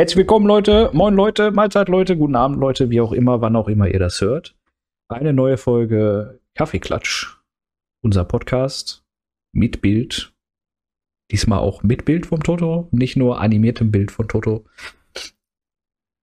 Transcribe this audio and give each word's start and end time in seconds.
Herzlich 0.00 0.16
willkommen, 0.16 0.46
Leute. 0.46 0.88
Moin, 0.94 1.14
Leute. 1.14 1.50
Mahlzeit, 1.50 1.90
Leute. 1.90 2.16
Guten 2.16 2.34
Abend, 2.34 2.58
Leute. 2.58 2.88
Wie 2.88 3.02
auch 3.02 3.12
immer, 3.12 3.42
wann 3.42 3.54
auch 3.54 3.68
immer 3.68 3.86
ihr 3.86 3.98
das 3.98 4.22
hört. 4.22 4.56
Eine 5.08 5.34
neue 5.34 5.58
Folge 5.58 6.40
Kaffeeklatsch. 6.54 7.36
Unser 8.02 8.24
Podcast 8.24 9.04
mit 9.52 9.82
Bild. 9.82 10.32
Diesmal 11.30 11.58
auch 11.58 11.82
mit 11.82 12.06
Bild 12.06 12.24
vom 12.24 12.42
Toto, 12.42 12.88
nicht 12.92 13.18
nur 13.18 13.42
animiertem 13.42 13.90
Bild 13.90 14.10
von 14.10 14.26
Toto. 14.26 14.64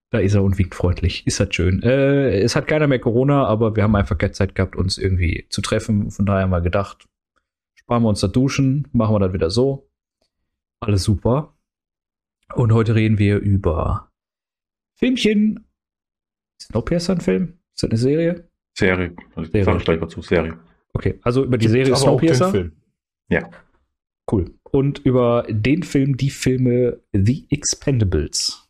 Da 0.09 0.17
ist 0.17 0.33
er 0.33 0.41
und 0.43 0.57
winkt 0.57 0.73
freundlich. 0.73 1.27
Ist 1.27 1.39
das 1.39 1.53
schön. 1.53 1.83
Äh, 1.83 2.39
es 2.39 2.55
hat 2.55 2.65
keiner 2.65 2.87
mehr 2.87 2.97
Corona, 2.97 3.45
aber 3.45 3.75
wir 3.75 3.83
haben 3.83 3.95
einfach 3.95 4.17
keine 4.17 4.31
Zeit 4.31 4.55
gehabt, 4.55 4.75
uns 4.75 4.97
irgendwie 4.97 5.45
zu 5.49 5.61
treffen. 5.61 6.09
Von 6.09 6.25
daher 6.25 6.41
haben 6.45 6.49
wir 6.49 6.61
gedacht, 6.61 7.05
sparen 7.75 8.01
wir 8.01 8.09
uns 8.09 8.21
das 8.21 8.31
Duschen, 8.31 8.87
machen 8.91 9.13
wir 9.13 9.19
das 9.19 9.33
wieder 9.33 9.51
so. 9.51 9.87
Alles 10.79 11.03
super. 11.03 11.53
Und 12.53 12.71
heute 12.73 12.95
reden 12.95 13.19
wir 13.19 13.37
über 13.39 14.11
Filmchen. 14.95 15.65
Snowpiercer 16.61 17.13
ein 17.13 17.21
Film? 17.21 17.59
Ist 17.75 17.83
das 17.83 17.89
eine 17.91 17.97
Serie? 17.97 18.49
Serie. 18.77 19.15
Also 19.35 19.51
Serie. 19.51 19.65
Sag 19.65 19.77
ich 19.77 19.85
gleich 19.85 19.99
mal 19.99 20.07
zu. 20.09 20.21
Serie. 20.21 20.59
Okay, 20.93 21.19
also 21.23 21.43
über 21.43 21.57
die 21.57 21.67
Gibt 21.67 21.73
Serie 21.73 21.95
Snowpiercer. 21.95 22.71
Ja. 23.29 23.49
Cool. 24.31 24.53
Und 24.63 24.99
über 24.99 25.45
den 25.49 25.83
Film, 25.83 26.17
die 26.17 26.29
Filme 26.29 27.01
The 27.13 27.47
Expendables. 27.49 28.67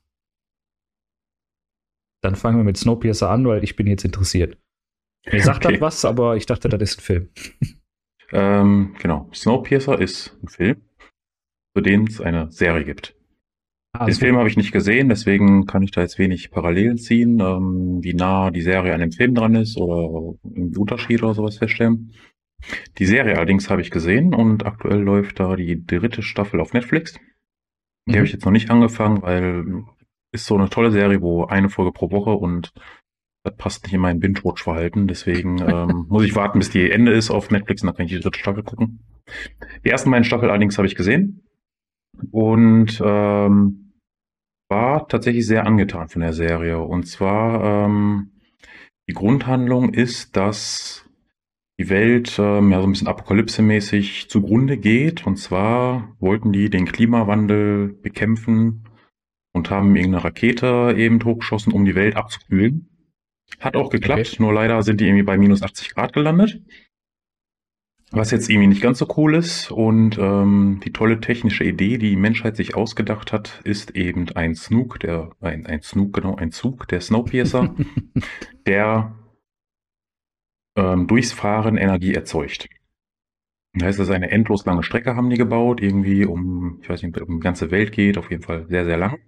Dann 2.21 2.35
fangen 2.35 2.57
wir 2.57 2.63
mit 2.63 2.77
Snowpiercer 2.77 3.29
an, 3.29 3.47
weil 3.47 3.63
ich 3.63 3.75
bin 3.75 3.87
jetzt 3.87 4.03
interessiert. 4.03 4.57
Mir 5.31 5.41
sagt 5.41 5.65
Okay. 5.65 5.73
das 5.73 5.81
was, 5.81 6.05
aber 6.05 6.35
ich 6.35 6.45
dachte, 6.45 6.69
das 6.69 6.81
ist 6.81 6.99
ein 6.99 7.01
Film. 7.01 7.29
Ähm, 8.31 8.95
genau. 8.99 9.29
Snowpiercer 9.33 9.99
ist 9.99 10.37
ein 10.43 10.47
Film, 10.47 10.81
für 11.75 11.81
den 11.81 12.07
es 12.07 12.19
eine 12.21 12.51
Serie 12.51 12.83
gibt. 12.83 13.16
Ah, 13.99 14.05
Den 14.05 14.13
so. 14.13 14.19
Film 14.19 14.37
habe 14.37 14.47
ich 14.49 14.57
nicht 14.57 14.71
gesehen, 14.71 15.09
deswegen 15.09 15.65
kann 15.65 15.83
ich 15.83 15.91
da 15.91 16.01
jetzt 16.01 16.19
wenig 16.19 16.51
Parallelen 16.51 16.97
ziehen, 16.97 17.39
ähm, 17.39 17.99
wie 18.03 18.13
nah 18.13 18.51
die 18.51 18.61
Serie 18.61 18.93
an 18.93 18.99
dem 18.99 19.11
Film 19.11 19.33
dran 19.35 19.55
ist 19.55 19.77
oder 19.77 20.35
irgendwie 20.43 20.77
Unterschied 20.77 21.23
oder 21.23 21.33
sowas 21.33 21.57
feststellen. 21.57 22.13
Die 22.97 23.05
Serie 23.05 23.35
allerdings 23.37 23.69
habe 23.69 23.81
ich 23.81 23.91
gesehen 23.91 24.33
und 24.33 24.65
aktuell 24.65 24.99
läuft 24.99 25.39
da 25.39 25.55
die 25.55 25.85
dritte 25.85 26.21
Staffel 26.21 26.59
auf 26.59 26.73
Netflix. 26.73 27.13
Die 28.07 28.11
Mhm. 28.11 28.15
habe 28.15 28.25
ich 28.25 28.33
jetzt 28.33 28.45
noch 28.45 28.51
nicht 28.51 28.69
angefangen, 28.69 29.21
weil 29.21 29.83
ist 30.33 30.45
so 30.45 30.55
eine 30.57 30.69
tolle 30.69 30.91
Serie, 30.91 31.21
wo 31.21 31.45
eine 31.45 31.69
Folge 31.69 31.91
pro 31.91 32.11
Woche 32.11 32.31
und 32.31 32.73
das 33.43 33.55
passt 33.55 33.83
nicht 33.85 33.93
in 33.93 34.01
mein 34.01 34.19
Binge-Watch-Verhalten. 34.19 35.07
Deswegen 35.07 35.57
ähm, 35.59 36.05
muss 36.09 36.25
ich 36.25 36.35
warten, 36.35 36.59
bis 36.59 36.69
die 36.69 36.91
Ende 36.91 37.13
ist 37.13 37.31
auf 37.31 37.49
Netflix 37.49 37.81
und 37.81 37.87
dann 37.87 37.95
kann 37.95 38.05
ich 38.07 38.11
die 38.11 38.19
dritte 38.19 38.37
Staffel 38.39 38.63
gucken. 38.63 38.99
Die 39.85 39.89
ersten 39.89 40.11
beiden 40.11 40.25
Staffeln 40.25 40.49
allerdings 40.49 40.77
habe 40.77 40.87
ich 40.87 40.95
gesehen 40.95 41.43
und 42.31 43.01
ähm, 43.03 43.86
war 44.69 45.07
tatsächlich 45.07 45.45
sehr 45.45 45.65
angetan 45.65 46.09
von 46.09 46.21
der 46.21 46.33
Serie. 46.33 46.79
Und 46.79 47.07
zwar 47.07 47.85
ähm, 47.85 48.31
die 49.07 49.13
Grundhandlung 49.13 49.93
ist, 49.93 50.35
dass 50.35 51.05
die 51.79 51.89
Welt 51.89 52.37
ähm, 52.39 52.71
ja 52.71 52.81
so 52.81 52.87
ein 52.87 52.91
bisschen 52.91 53.07
apokalypsemäßig 53.07 54.29
zugrunde 54.29 54.77
geht. 54.77 55.25
Und 55.25 55.37
zwar 55.37 56.15
wollten 56.19 56.51
die 56.51 56.69
den 56.69 56.85
Klimawandel 56.85 57.93
bekämpfen 58.01 58.85
und 59.53 59.69
haben 59.69 59.95
irgendeine 59.95 60.23
Rakete 60.23 60.95
eben 60.97 61.23
hochgeschossen, 61.23 61.73
um 61.73 61.85
die 61.85 61.95
Welt 61.95 62.15
abzukühlen. 62.15 62.89
Hat 63.59 63.75
auch 63.75 63.89
geklappt, 63.89 64.19
Okay. 64.33 64.35
nur 64.43 64.53
leider 64.53 64.83
sind 64.83 64.99
die 64.99 65.05
irgendwie 65.05 65.23
bei 65.23 65.37
minus 65.37 65.63
80 65.63 65.95
Grad 65.95 66.13
gelandet. 66.13 66.61
Was 68.11 68.31
jetzt 68.31 68.49
irgendwie 68.49 68.67
nicht 68.67 68.81
ganz 68.81 68.99
so 68.99 69.07
cool 69.17 69.35
ist. 69.35 69.69
Und 69.69 70.17
ähm, 70.17 70.79
die 70.83 70.93
tolle 70.93 71.19
technische 71.19 71.65
Idee, 71.65 71.97
die 71.97 72.11
die 72.11 72.15
Menschheit 72.15 72.55
sich 72.55 72.75
ausgedacht 72.75 73.33
hat, 73.33 73.59
ist 73.65 73.91
eben 73.95 74.29
ein 74.31 74.55
Snook, 74.55 74.99
der, 74.99 75.31
ein, 75.41 75.65
ein 75.65 75.81
Snook, 75.81 76.13
genau, 76.13 76.35
ein 76.35 76.51
Zug, 76.51 76.87
der 76.87 77.01
Snowpiercer, 77.01 77.75
der 78.65 79.13
ähm, 80.77 81.07
durchs 81.07 81.33
Fahren 81.33 81.75
Energie 81.75 82.13
erzeugt. 82.13 82.69
Das 83.73 83.87
heißt, 83.87 83.99
das 83.99 84.07
ist 84.07 84.13
eine 84.13 84.31
endlos 84.31 84.65
lange 84.65 84.83
Strecke 84.83 85.15
haben 85.15 85.29
die 85.29 85.37
gebaut, 85.37 85.81
irgendwie 85.81 86.25
um, 86.25 86.79
ich 86.81 86.89
weiß 86.89 87.03
nicht, 87.03 87.19
um 87.21 87.35
die 87.35 87.43
ganze 87.43 87.71
Welt 87.71 87.91
geht, 87.91 88.17
auf 88.17 88.31
jeden 88.31 88.43
Fall 88.43 88.67
sehr, 88.67 88.85
sehr 88.85 88.97
lang. 88.97 89.19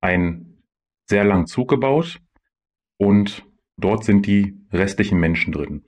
Ein 0.00 0.62
sehr 1.06 1.24
langen 1.24 1.46
Zug 1.46 1.68
gebaut 1.68 2.20
und 2.96 3.44
dort 3.76 4.04
sind 4.04 4.26
die 4.26 4.58
restlichen 4.72 5.20
Menschen 5.20 5.52
drin. 5.52 5.84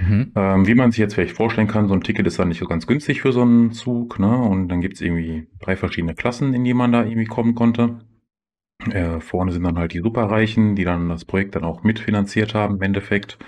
Mhm. 0.00 0.32
Ähm, 0.34 0.66
wie 0.66 0.74
man 0.74 0.90
sich 0.90 0.98
jetzt 0.98 1.14
vielleicht 1.14 1.36
vorstellen 1.36 1.68
kann, 1.68 1.88
so 1.88 1.94
ein 1.94 2.02
Ticket 2.02 2.26
ist 2.26 2.38
dann 2.38 2.48
nicht 2.48 2.58
so 2.58 2.66
ganz 2.66 2.86
günstig 2.86 3.22
für 3.22 3.32
so 3.32 3.42
einen 3.42 3.72
Zug, 3.72 4.18
ne? 4.18 4.36
Und 4.36 4.68
dann 4.68 4.80
gibt's 4.80 5.00
irgendwie 5.00 5.48
drei 5.60 5.76
verschiedene 5.76 6.14
Klassen, 6.14 6.54
in 6.54 6.64
die 6.64 6.74
man 6.74 6.92
da 6.92 7.04
irgendwie 7.04 7.26
kommen 7.26 7.54
konnte. 7.54 8.00
Äh, 8.90 9.20
vorne 9.20 9.52
sind 9.52 9.64
dann 9.64 9.78
halt 9.78 9.92
die 9.92 10.00
Superreichen, 10.00 10.76
die 10.76 10.84
dann 10.84 11.08
das 11.08 11.24
Projekt 11.24 11.56
dann 11.56 11.64
auch 11.64 11.82
mitfinanziert 11.82 12.54
haben 12.54 12.76
im 12.76 12.82
Endeffekt. 12.82 13.38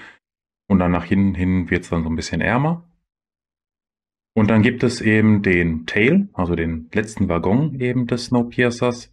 Und 0.68 0.78
dann 0.78 0.92
nach 0.92 1.04
hinten 1.04 1.34
hin 1.34 1.70
wird's 1.70 1.90
dann 1.90 2.02
so 2.02 2.08
ein 2.08 2.16
bisschen 2.16 2.40
ärmer. 2.40 2.84
Und 4.34 4.50
dann 4.50 4.62
gibt 4.62 4.82
es 4.84 5.00
eben 5.00 5.42
den 5.42 5.86
Tail, 5.86 6.28
also 6.32 6.54
den 6.54 6.88
letzten 6.92 7.28
Waggon 7.28 7.80
eben 7.80 8.06
des 8.06 8.26
Snowpiercers. 8.26 9.12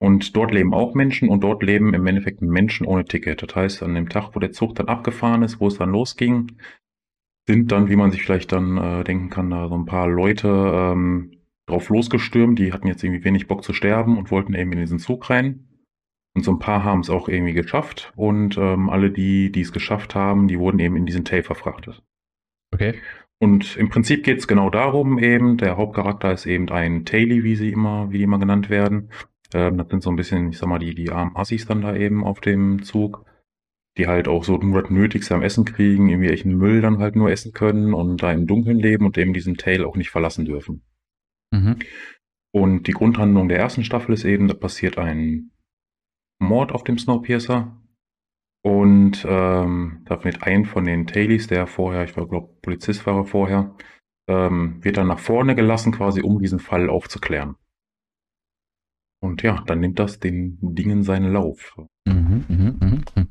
Und 0.00 0.36
dort 0.36 0.52
leben 0.52 0.74
auch 0.74 0.94
Menschen 0.94 1.28
und 1.28 1.42
dort 1.42 1.62
leben 1.62 1.94
im 1.94 2.06
Endeffekt 2.06 2.42
Menschen 2.42 2.86
ohne 2.86 3.04
Ticket. 3.04 3.42
Das 3.42 3.54
heißt, 3.54 3.82
an 3.82 3.94
dem 3.94 4.08
Tag, 4.08 4.34
wo 4.34 4.40
der 4.40 4.52
Zug 4.52 4.74
dann 4.74 4.88
abgefahren 4.88 5.42
ist, 5.42 5.60
wo 5.60 5.68
es 5.68 5.78
dann 5.78 5.92
losging, 5.92 6.52
sind 7.46 7.72
dann, 7.72 7.88
wie 7.88 7.96
man 7.96 8.10
sich 8.10 8.22
vielleicht 8.22 8.52
dann 8.52 8.76
äh, 8.76 9.04
denken 9.04 9.30
kann, 9.30 9.50
da 9.50 9.68
so 9.68 9.74
ein 9.74 9.86
paar 9.86 10.08
Leute 10.08 10.48
ähm, 10.48 11.32
drauf 11.66 11.88
losgestürmt. 11.88 12.58
Die 12.58 12.72
hatten 12.72 12.86
jetzt 12.86 13.04
irgendwie 13.04 13.24
wenig 13.24 13.46
Bock 13.46 13.62
zu 13.62 13.72
sterben 13.72 14.18
und 14.18 14.30
wollten 14.30 14.54
eben 14.54 14.72
in 14.72 14.80
diesen 14.80 14.98
Zug 14.98 15.30
rein. 15.30 15.68
Und 16.34 16.44
so 16.44 16.50
ein 16.50 16.58
paar 16.58 16.82
haben 16.82 17.00
es 17.00 17.10
auch 17.10 17.28
irgendwie 17.28 17.52
geschafft. 17.52 18.12
Und 18.16 18.58
ähm, 18.58 18.90
alle 18.90 19.10
die, 19.10 19.52
die 19.52 19.60
es 19.60 19.72
geschafft 19.72 20.14
haben, 20.14 20.48
die 20.48 20.58
wurden 20.58 20.80
eben 20.80 20.96
in 20.96 21.06
diesen 21.06 21.24
Tail 21.24 21.42
verfrachtet. 21.42 22.02
Okay. 22.72 22.94
Und 23.38 23.76
im 23.76 23.88
Prinzip 23.88 24.24
geht 24.24 24.38
es 24.38 24.48
genau 24.48 24.70
darum 24.70 25.18
eben, 25.18 25.58
der 25.58 25.76
Hauptcharakter 25.76 26.32
ist 26.32 26.46
eben 26.46 26.68
ein 26.70 27.04
Taily, 27.04 27.44
wie 27.44 27.56
sie 27.56 27.70
immer, 27.70 28.10
wie 28.10 28.18
die 28.18 28.24
immer 28.24 28.38
genannt 28.38 28.70
werden. 28.70 29.10
Ähm, 29.54 29.78
das 29.78 29.88
sind 29.88 30.02
so 30.02 30.10
ein 30.10 30.16
bisschen, 30.16 30.50
ich 30.50 30.58
sag 30.58 30.68
mal, 30.68 30.78
die, 30.78 30.94
die 30.94 31.10
armen 31.10 31.36
Assis 31.36 31.64
dann 31.64 31.80
da 31.80 31.94
eben 31.94 32.24
auf 32.24 32.40
dem 32.40 32.82
Zug, 32.82 33.24
die 33.96 34.08
halt 34.08 34.26
auch 34.28 34.44
so 34.44 34.58
nur 34.58 34.82
das 34.82 34.90
Nötigste 34.90 35.34
am 35.34 35.42
Essen 35.42 35.64
kriegen, 35.64 36.08
irgendwie 36.08 36.30
echten 36.30 36.56
Müll 36.56 36.82
dann 36.82 36.98
halt 36.98 37.14
nur 37.14 37.30
essen 37.30 37.52
können 37.52 37.94
und 37.94 38.22
da 38.22 38.32
im 38.32 38.46
Dunkeln 38.46 38.78
leben 38.78 39.06
und 39.06 39.16
eben 39.16 39.32
diesen 39.32 39.56
Tail 39.56 39.84
auch 39.84 39.96
nicht 39.96 40.10
verlassen 40.10 40.44
dürfen. 40.44 40.82
Mhm. 41.52 41.76
Und 42.52 42.86
die 42.88 42.92
Grundhandlung 42.92 43.48
der 43.48 43.58
ersten 43.58 43.84
Staffel 43.84 44.12
ist 44.12 44.24
eben, 44.24 44.48
da 44.48 44.54
passiert 44.54 44.98
ein 44.98 45.52
Mord 46.40 46.72
auf 46.72 46.84
dem 46.84 46.98
Snowpiercer. 46.98 47.80
Und 48.62 49.26
ähm, 49.28 50.02
da 50.06 50.24
wird 50.24 50.42
ein 50.42 50.64
von 50.64 50.84
den 50.84 51.06
Tailies, 51.06 51.48
der 51.48 51.66
vorher, 51.66 52.04
ich 52.04 52.14
glaube 52.14 52.48
Polizist 52.62 53.06
war 53.06 53.16
er 53.16 53.24
vorher, 53.24 53.76
ähm, 54.26 54.82
wird 54.82 54.96
dann 54.96 55.08
nach 55.08 55.18
vorne 55.18 55.54
gelassen, 55.54 55.92
quasi 55.92 56.22
um 56.22 56.40
diesen 56.40 56.58
Fall 56.58 56.88
aufzuklären. 56.88 57.56
Und 59.24 59.42
ja, 59.42 59.62
dann 59.66 59.80
nimmt 59.80 59.98
das 59.98 60.20
den 60.20 60.58
Dingen 60.60 61.02
seinen 61.02 61.32
Lauf. 61.32 61.74
Mhm, 62.04 62.44
mhm, 62.46 62.78
mhm. 63.14 63.28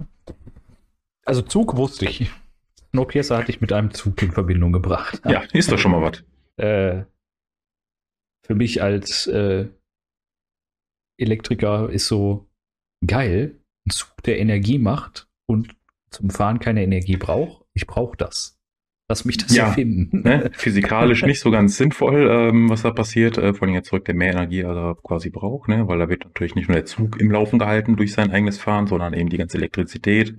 Also 1.24 1.44
Zug 1.44 1.78
wusste 1.78 2.06
ich. 2.06 2.32
Snowpiercer 2.90 3.38
hatte 3.38 3.52
ich 3.52 3.62
mit 3.62 3.72
einem 3.72 3.92
Zug 3.92 4.20
in 4.24 4.32
Verbindung 4.32 4.74
gebracht. 4.74 5.22
Ja, 5.28 5.44
ist 5.54 5.72
doch 5.72 5.78
schon 5.78 5.92
mal 5.92 6.02
was. 6.02 6.24
Äh, 6.58 7.06
für 8.44 8.56
mich 8.56 8.82
als 8.82 9.28
äh, 9.28 9.68
Elektriker 11.20 11.92
ist 11.92 12.08
so 12.08 12.50
geil, 13.06 13.60
ein 13.86 13.92
Zug, 13.92 14.24
der 14.24 14.40
Energie 14.40 14.80
macht 14.80 15.30
und 15.46 15.76
zum 16.10 16.32
Fahren 16.32 16.58
keine 16.58 16.82
Energie 16.82 17.18
braucht. 17.18 17.68
Ich 17.76 17.86
brauche 17.86 18.18
das. 18.18 18.60
Lass 19.10 19.26
mich 19.26 19.38
das 19.38 19.54
Ja, 19.56 19.68
erfinden. 19.68 20.22
Ne? 20.24 20.50
Physikalisch 20.54 21.24
nicht 21.24 21.42
so 21.42 21.52
ganz 21.52 21.78
sinnvoll, 21.78 22.28
ähm, 22.32 22.70
was 22.70 22.84
da 22.84 22.92
passiert. 22.92 23.38
Äh, 23.38 23.54
vor 23.54 23.68
allem 23.68 23.76
jetzt 23.76 23.90
zurück 23.90 24.06
der 24.06 24.16
mehr 24.16 24.32
Energie, 24.32 24.64
als 24.64 24.78
er 24.78 24.96
quasi 25.04 25.30
braucht, 25.30 25.68
ne? 25.68 25.88
weil 25.88 26.00
da 26.00 26.08
wird 26.08 26.24
natürlich 26.24 26.56
nicht 26.56 26.70
nur 26.70 26.76
der 26.76 26.86
Zug 26.86 27.20
im 27.20 27.30
Laufen 27.30 27.60
gehalten 27.60 27.96
durch 27.98 28.14
sein 28.14 28.32
eigenes 28.32 28.58
Fahren, 28.58 28.88
sondern 28.88 29.14
eben 29.14 29.30
die 29.30 29.38
ganze 29.38 29.58
Elektrizität. 29.58 30.36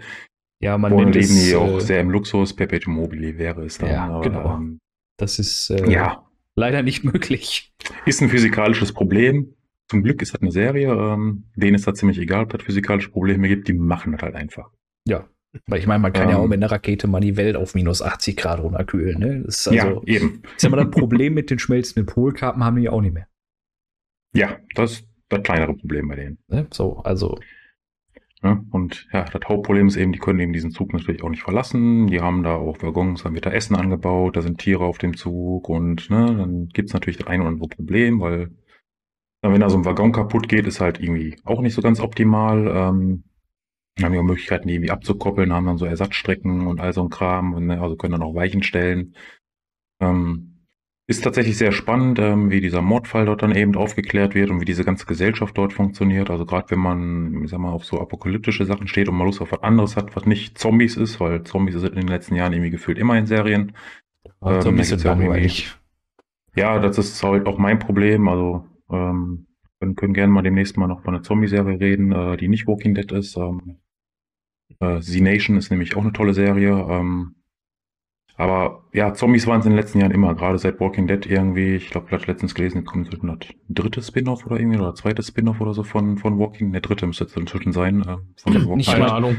Ja, 0.61 0.79
man 0.79 0.97
nennt 0.97 1.15
leben 1.15 1.27
es, 1.27 1.45
die 1.45 1.55
auch 1.55 1.77
äh, 1.77 1.81
sehr 1.81 2.01
im 2.01 2.11
Luxus, 2.11 2.57
Perpetuum 2.57 2.95
mobile 2.95 3.37
wäre 3.37 3.65
es 3.65 3.77
dann. 3.77 3.91
Ja, 3.91 4.07
aber, 4.07 4.23
genau. 4.23 4.55
Ähm, 4.57 4.81
das 5.19 5.39
ist 5.39 5.69
äh, 5.69 5.91
ja, 5.91 6.25
leider 6.55 6.83
nicht 6.83 7.05
möglich. 7.05 7.75
ist 8.07 8.23
ein 8.23 8.31
physikalisches 8.31 8.93
Problem. 8.93 9.55
Zum 9.89 10.03
Glück 10.03 10.23
ist 10.23 10.33
das 10.33 10.41
eine 10.41 10.51
Serie, 10.51 10.91
ähm, 10.91 11.45
denen 11.55 11.75
ist 11.75 11.87
das 11.87 11.99
ziemlich 11.99 12.19
egal, 12.19 12.45
ob 12.45 12.51
das 12.51 12.63
physikalische 12.63 13.11
Probleme 13.11 13.47
gibt, 13.49 13.69
die 13.69 13.75
machen 13.75 14.13
das 14.13 14.23
halt 14.23 14.35
einfach. 14.35 14.71
Ja. 15.07 15.29
Weil 15.69 15.79
ich 15.81 15.87
meine, 15.87 16.01
man 16.01 16.13
kann 16.13 16.29
ja 16.29 16.37
Ähm. 16.37 16.43
auch 16.43 16.47
mit 16.47 16.59
einer 16.59 16.71
Rakete 16.71 17.07
mal 17.07 17.21
die 17.21 17.37
Welt 17.37 17.57
auf 17.57 17.75
minus 17.75 18.03
80 18.03 18.37
Grad 18.37 18.61
runterkühlen. 18.61 19.19
Ne? 19.19 19.43
Das 19.45 19.61
ist 19.61 19.69
also, 19.69 20.03
ja, 20.07 20.17
eben. 20.17 20.43
ist 20.57 20.63
ja 20.63 20.69
mal 20.71 20.77
das 20.85 20.91
Problem 20.91 21.35
mit 21.35 21.51
den 21.51 21.59
schmelzenden 21.59 22.07
Polkappen 22.07 22.65
haben 22.65 22.77
die 22.77 22.89
auch 22.89 23.01
nicht 23.01 23.15
mehr. 23.15 23.29
Ja, 24.35 24.59
das 24.75 24.93
ist 24.93 25.09
das 25.29 25.43
kleinere 25.43 25.75
Problem 25.75 26.09
bei 26.09 26.17
denen. 26.17 26.39
Ne? 26.49 26.67
So, 26.73 26.99
also, 26.99 27.39
Ne? 28.43 28.63
Und 28.71 29.09
ja, 29.13 29.25
das 29.25 29.41
Hauptproblem 29.49 29.89
ist 29.89 29.97
eben, 29.97 30.13
die 30.13 30.19
können 30.19 30.39
eben 30.39 30.53
diesen 30.53 30.71
Zug 30.71 30.93
natürlich 30.93 31.23
auch 31.23 31.31
nicht 31.31 31.43
verlassen. 31.43 32.07
Die 32.09 32.21
haben 32.21 32.43
da 32.43 32.55
auch 32.57 32.83
Waggons, 32.83 33.23
dann 33.23 33.35
wird 33.35 33.47
da 33.47 33.51
Essen 33.51 33.75
angebaut, 33.75 34.37
da 34.37 34.43
sind 34.43 34.59
Tiere 34.59 34.85
auf 34.85 34.99
dem 34.99 35.17
Zug 35.17 35.69
und 35.69 36.11
ne, 36.11 36.27
dann 36.37 36.69
gibt's 36.69 36.93
natürlich 36.93 37.17
das 37.17 37.27
eine 37.27 37.43
oder 37.43 37.53
andere 37.53 37.69
Problem, 37.69 38.21
weil 38.21 38.51
Wenn 39.43 39.61
da 39.61 39.71
so 39.71 39.77
ein 39.79 39.85
Waggon 39.85 40.13
kaputt 40.13 40.49
geht, 40.49 40.67
ist 40.67 40.81
halt 40.81 41.01
irgendwie 41.01 41.37
auch 41.45 41.61
nicht 41.61 41.75
so 41.75 41.83
ganz 41.83 42.01
optimal. 42.01 42.67
Ähm, 42.69 43.25
haben 44.03 44.15
ja 44.15 44.23
Möglichkeiten, 44.23 44.69
die 44.69 44.75
irgendwie 44.75 44.91
abzukoppeln, 44.91 45.53
haben 45.53 45.67
dann 45.67 45.79
so 45.79 45.85
Ersatzstrecken 45.85 46.67
und 46.67 46.81
all 46.81 46.93
so 46.93 47.03
ein 47.03 47.11
Kram, 47.11 47.55
und, 47.55 47.67
ne, 47.67 47.81
also 47.81 47.97
können 47.97 48.13
dann 48.13 48.23
auch 48.23 48.35
Weichen 48.35 48.63
stellen. 48.63 49.15
Ähm, 50.01 50.55
ist 51.07 51.23
tatsächlich 51.23 51.59
sehr 51.59 51.73
spannend, 51.73 52.19
ähm, 52.19 52.51
wie 52.51 52.63
dieser 52.63 52.81
Mordfall 52.81 53.27
dort 53.27 53.43
dann 53.43 53.55
eben 53.55 53.77
aufgeklärt 53.77 54.35
wird 54.35 54.51
und 54.51 54.61
wie 54.61 54.65
diese 54.65 54.85
ganze 54.85 55.05
Gesellschaft 55.05 55.57
dort 55.57 55.75
funktioniert. 55.75 56.31
Also 56.31 56.47
gerade 56.47 56.71
wenn 56.71 56.79
man, 56.79 57.45
ich 57.45 57.51
sag 57.51 57.61
mal, 57.61 57.73
auf 57.73 57.85
so 57.85 58.01
apokalyptische 58.01 58.65
Sachen 58.65 58.89
steht 58.89 59.09
und 59.09 59.17
mal 59.17 59.25
Lust 59.25 59.43
auf 59.43 59.53
was 59.53 59.63
anderes 59.63 59.97
hat, 59.97 60.17
was 60.17 60.25
nicht 60.25 60.59
Zombies 60.59 60.97
ist, 60.97 61.21
weil 61.21 61.43
Zombies 61.43 61.75
sind 61.75 61.93
in 61.93 62.01
den 62.01 62.09
letzten 62.09 62.37
Jahren 62.37 62.55
irgendwie 62.55 62.71
gefühlt 62.71 62.99
immer 62.99 63.19
in 63.19 63.27
Serien. 63.27 63.73
Ähm, 64.43 64.67
ein 64.67 64.77
bisschen 64.77 64.99
ja 64.99 65.13
langweilig. 65.13 65.77
Ja, 66.57 66.79
das 66.79 66.97
ist 66.97 67.23
halt 67.23 67.47
auch 67.47 67.59
mein 67.59 67.79
Problem. 67.79 68.27
Also 68.27 68.65
ähm, 68.91 69.47
können, 69.81 69.97
können 69.97 70.15
gerne 70.15 70.33
mal 70.33 70.43
demnächst 70.43 70.79
mal 70.79 70.87
noch 70.87 71.01
über 71.01 71.11
eine 71.11 71.21
Zombie-Serie 71.21 71.81
reden, 71.81 72.13
äh, 72.13 72.39
die 72.39 72.49
nicht 72.49 72.67
Walking 72.67 72.95
Dead 72.95 73.13
ist. 73.13 73.37
Ähm, 73.37 73.77
äh, 74.85 75.01
Z 75.01 75.23
Nation 75.23 75.57
ist 75.57 75.71
nämlich 75.71 75.97
auch 75.97 76.03
eine 76.03 76.13
tolle 76.13 76.35
Serie. 76.35 76.71
Ähm, 76.71 77.37
aber 78.37 78.85
ja, 78.93 79.15
Zombies 79.15 79.47
waren 79.47 79.61
es 79.61 79.67
in 79.67 79.73
den 79.73 79.79
letzten 79.79 80.01
Jahren 80.01 80.11
immer, 80.11 80.35
gerade 80.35 80.59
seit 80.59 80.81
Walking 80.81 81.07
Dead 81.07 81.25
irgendwie. 81.25 81.77
Ich 81.77 81.91
glaube, 81.91 82.07
ich 82.09 82.13
hatte 82.13 82.27
letztens 82.27 82.55
gelesen, 82.55 82.79
jetzt 82.79 82.87
kommt 82.87 83.13
ein 83.13 83.39
dritte 83.69 84.03
Spin-off 84.03 84.45
oder 84.45 84.59
irgendwie, 84.59 84.79
oder 84.79 84.95
zweite 84.95 85.23
Spin-off 85.23 85.61
oder 85.61 85.73
so 85.73 85.85
von, 85.85 86.19
von 86.19 86.39
Walking. 86.39 86.73
Der 86.73 86.81
dritte 86.81 87.07
müsste 87.07 87.25
jetzt 87.25 87.37
inzwischen 87.37 87.73
sein. 87.73 88.03
Äh, 88.03 88.17
von 88.37 88.77
Nicht 88.77 88.91
Keine 88.91 89.13
Ahnung. 89.13 89.37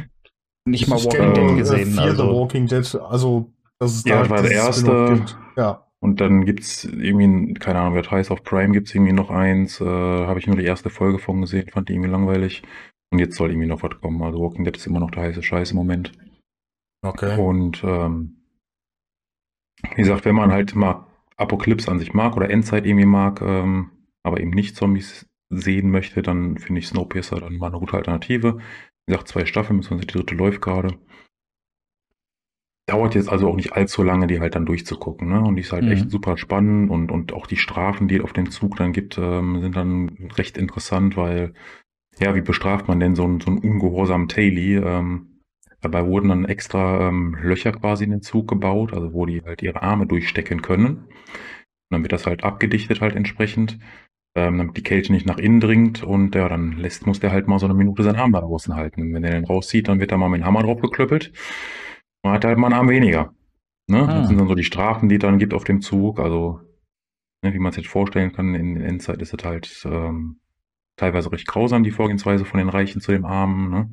Nicht 0.65 0.87
mal 0.87 1.03
Walking 1.03 1.33
Dead 1.33 1.57
gesehen. 1.57 1.99
Also. 1.99 2.27
Walking 2.27 2.67
Dead, 2.67 2.95
also 2.95 3.51
das 3.79 3.97
ist 3.97 4.07
ja, 4.07 4.21
das 4.21 4.29
war 4.29 4.41
der 4.41 4.51
erste. 4.51 5.25
Ja. 5.57 5.85
Und 5.99 6.21
dann 6.21 6.45
gibt's 6.45 6.85
irgendwie, 6.85 7.53
keine 7.55 7.79
Ahnung, 7.79 7.95
wer 7.95 8.09
heißt 8.09 8.31
auf 8.31 8.43
Prime 8.43 8.73
gibt's 8.73 8.93
irgendwie 8.93 9.13
noch 9.13 9.29
eins. 9.29 9.81
Äh, 9.81 9.85
Habe 9.85 10.39
ich 10.39 10.47
nur 10.47 10.55
die 10.55 10.65
erste 10.65 10.89
Folge 10.89 11.19
von 11.19 11.41
gesehen, 11.41 11.69
fand 11.69 11.89
die 11.89 11.93
irgendwie 11.93 12.11
langweilig. 12.11 12.63
Und 13.11 13.19
jetzt 13.19 13.35
soll 13.35 13.51
irgendwie 13.51 13.67
noch 13.67 13.83
was 13.83 13.99
kommen. 14.01 14.21
Also 14.21 14.39
Walking 14.39 14.63
Dead 14.65 14.75
ist 14.75 14.87
immer 14.87 14.99
noch 14.99 15.11
der 15.11 15.23
heiße 15.23 15.43
Scheiß 15.43 15.71
im 15.71 15.77
Moment. 15.77 16.11
Okay. 17.01 17.39
Und 17.39 17.83
ähm, 17.83 18.41
wie 19.91 20.01
gesagt, 20.01 20.25
wenn 20.25 20.35
man 20.35 20.51
halt 20.51 20.75
mal 20.75 21.07
Apokalypse 21.37 21.89
an 21.91 21.99
sich 21.99 22.13
mag 22.13 22.35
oder 22.35 22.49
Endzeit 22.49 22.85
irgendwie 22.85 23.05
mag, 23.05 23.41
ähm, 23.41 23.91
aber 24.23 24.39
eben 24.39 24.51
nicht 24.51 24.75
Zombies 24.75 25.27
sehen 25.49 25.91
möchte, 25.91 26.21
dann 26.21 26.57
finde 26.57 26.79
ich 26.79 26.87
Snowpiercer 26.87 27.39
dann 27.39 27.57
mal 27.57 27.67
eine 27.67 27.79
gute 27.79 27.97
Alternative. 27.97 28.57
Wie 29.05 29.11
gesagt, 29.11 29.27
zwei 29.27 29.45
Staffeln, 29.45 29.79
beziehungsweise 29.79 30.07
die 30.07 30.17
dritte 30.17 30.35
läuft 30.35 30.61
gerade. 30.61 30.97
Dauert 32.87 33.15
jetzt 33.15 33.29
also 33.29 33.49
auch 33.49 33.55
nicht 33.55 33.73
allzu 33.73 34.03
lange, 34.03 34.27
die 34.27 34.39
halt 34.39 34.55
dann 34.55 34.65
durchzugucken. 34.65 35.27
Ne? 35.27 35.41
Und 35.41 35.55
die 35.55 35.61
ist 35.61 35.71
halt 35.71 35.83
mhm. 35.83 35.91
echt 35.91 36.09
super 36.09 36.37
spannend 36.37 36.89
und, 36.91 37.11
und 37.11 37.33
auch 37.33 37.47
die 37.47 37.57
Strafen, 37.57 38.07
die 38.07 38.17
es 38.17 38.23
auf 38.23 38.33
dem 38.33 38.49
Zug 38.51 38.77
dann 38.77 38.93
gibt, 38.93 39.17
ähm, 39.17 39.61
sind 39.61 39.75
dann 39.75 40.29
recht 40.37 40.57
interessant, 40.57 41.17
weil, 41.17 41.53
ja, 42.19 42.35
wie 42.35 42.41
bestraft 42.41 42.87
man 42.87 42.99
denn 42.99 43.15
so 43.15 43.23
einen, 43.23 43.39
so 43.39 43.47
einen 43.47 43.59
ungehorsamen 43.59 44.27
Taily? 44.27 44.77
Ähm, 44.77 45.35
Dabei 45.85 46.07
wurden 46.07 46.29
dann 46.29 46.45
extra 46.45 47.09
ähm, 47.09 47.37
Löcher 47.39 47.71
quasi 47.71 48.05
in 48.05 48.09
den 48.09 48.23
Zug 48.23 48.47
gebaut, 48.47 48.91
also 48.91 49.13
wo 49.13 49.27
die 49.27 49.43
halt 49.43 49.61
ihre 49.61 49.83
Arme 49.83 50.07
durchstecken 50.07 50.63
können. 50.63 50.87
Und 50.87 51.91
dann 51.91 52.01
wird 52.01 52.11
das 52.11 52.25
halt 52.25 52.43
abgedichtet 52.43 53.01
halt 53.01 53.15
entsprechend, 53.15 53.77
ähm, 54.35 54.57
damit 54.57 54.77
die 54.77 54.81
Kälte 54.81 55.11
nicht 55.11 55.27
nach 55.27 55.37
innen 55.37 55.59
dringt 55.59 56.01
und 56.01 56.33
ja, 56.33 56.49
dann 56.49 56.71
lässt, 56.71 57.05
muss 57.05 57.19
der 57.19 57.31
halt 57.31 57.47
mal 57.47 57.59
so 57.59 57.67
eine 57.67 57.75
Minute 57.75 58.01
seinen 58.01 58.15
Arm 58.15 58.31
da 58.31 58.41
draußen 58.41 58.75
halten. 58.75 58.99
Und 59.03 59.13
wenn 59.13 59.23
er 59.23 59.33
den 59.33 59.45
rauszieht, 59.45 59.87
dann 59.87 59.99
wird 59.99 60.11
da 60.11 60.17
mal 60.17 60.27
mit 60.27 60.41
dem 60.41 60.45
Hammer 60.45 60.63
drauf 60.63 60.81
geklöppelt. 60.81 61.31
Man 62.23 62.33
hat 62.33 62.45
halt 62.45 62.57
mal 62.57 62.65
einen 62.65 62.79
Arm 62.79 62.89
weniger. 62.89 63.35
Ne? 63.87 64.01
Ah. 64.09 64.21
Das 64.21 64.27
sind 64.27 64.39
dann 64.39 64.47
so 64.47 64.55
die 64.55 64.63
Strafen, 64.63 65.07
die 65.07 65.17
es 65.17 65.21
dann 65.21 65.37
gibt 65.37 65.53
auf 65.53 65.65
dem 65.65 65.81
Zug. 65.81 66.19
Also, 66.19 66.61
ne, 67.43 67.53
wie 67.53 67.59
man 67.59 67.73
sich 67.73 67.83
jetzt 67.83 67.91
vorstellen 67.91 68.33
kann, 68.33 68.55
in 68.55 68.73
der 68.73 68.87
Endzeit 68.87 69.21
ist 69.21 69.35
es 69.35 69.45
halt 69.45 69.85
ähm, 69.85 70.39
teilweise 70.97 71.31
recht 71.31 71.47
grausam, 71.47 71.83
die 71.83 71.91
Vorgehensweise 71.91 72.45
von 72.45 72.57
den 72.57 72.69
Reichen 72.69 73.01
zu 73.01 73.11
dem 73.11 73.25
Armen. 73.25 73.69
Ne? 73.69 73.89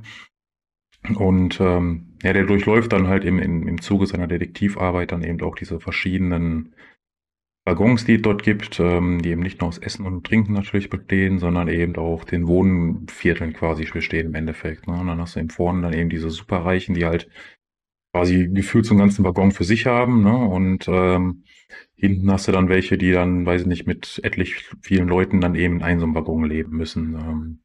Und 1.17 1.61
ähm, 1.61 2.17
ja, 2.23 2.33
der 2.33 2.45
durchläuft 2.45 2.93
dann 2.93 3.09
halt 3.09 3.25
im, 3.25 3.39
im, 3.39 3.67
im 3.67 3.81
Zuge 3.81 4.07
seiner 4.07 4.29
Detektivarbeit 4.29 5.13
dann 5.13 5.25
eben 5.25 5.41
auch 5.43 5.57
diese 5.57 5.81
verschiedenen 5.81 6.75
Waggons, 7.65 8.05
die 8.05 8.15
es 8.15 8.23
dort 8.23 8.43
gibt, 8.43 8.81
ähm, 8.81 9.23
die 9.23 9.31
eben 9.31 9.43
nicht 9.43 9.61
nur 9.61 9.69
aus 9.69 9.79
Essen 9.79 10.05
und 10.05 10.27
Trinken 10.27 10.53
natürlich 10.53 10.91
bestehen, 10.91 11.39
sondern 11.39 11.69
eben 11.69 11.97
auch 11.97 12.25
den 12.25 12.47
Wohnvierteln 12.47 13.53
quasi 13.53 13.85
bestehen 13.85 14.29
im 14.29 14.35
Endeffekt. 14.35 14.87
Ne? 14.87 14.95
Und 14.95 15.07
dann 15.07 15.21
hast 15.21 15.37
du 15.37 15.41
eben 15.41 15.51
vorne 15.51 15.83
dann 15.83 15.93
eben 15.93 16.11
diese 16.11 16.31
Superreichen, 16.31 16.95
die 16.95 17.05
halt 17.05 17.29
quasi 18.13 18.49
gefühlt 18.53 18.85
so 18.85 18.95
einen 18.95 19.01
ganzen 19.01 19.25
Waggon 19.25 19.53
für 19.53 19.65
sich 19.65 19.87
haben. 19.87 20.23
Ne? 20.23 20.37
Und 20.37 20.87
ähm, 20.89 21.45
hinten 21.95 22.31
hast 22.31 22.49
du 22.49 22.53
dann 22.53 22.69
welche, 22.69 22.99
die 22.99 23.13
dann, 23.13 23.47
weiß 23.47 23.63
ich 23.63 23.67
nicht, 23.67 23.87
mit 23.87 24.21
etlich 24.23 24.71
vielen 24.81 25.09
Leuten 25.09 25.41
dann 25.41 25.55
eben 25.55 25.77
in 25.77 25.83
einem 25.83 26.01
so 26.01 26.07
einem 26.07 26.15
Waggon 26.15 26.45
leben 26.45 26.77
müssen. 26.77 27.15
Ähm, 27.15 27.59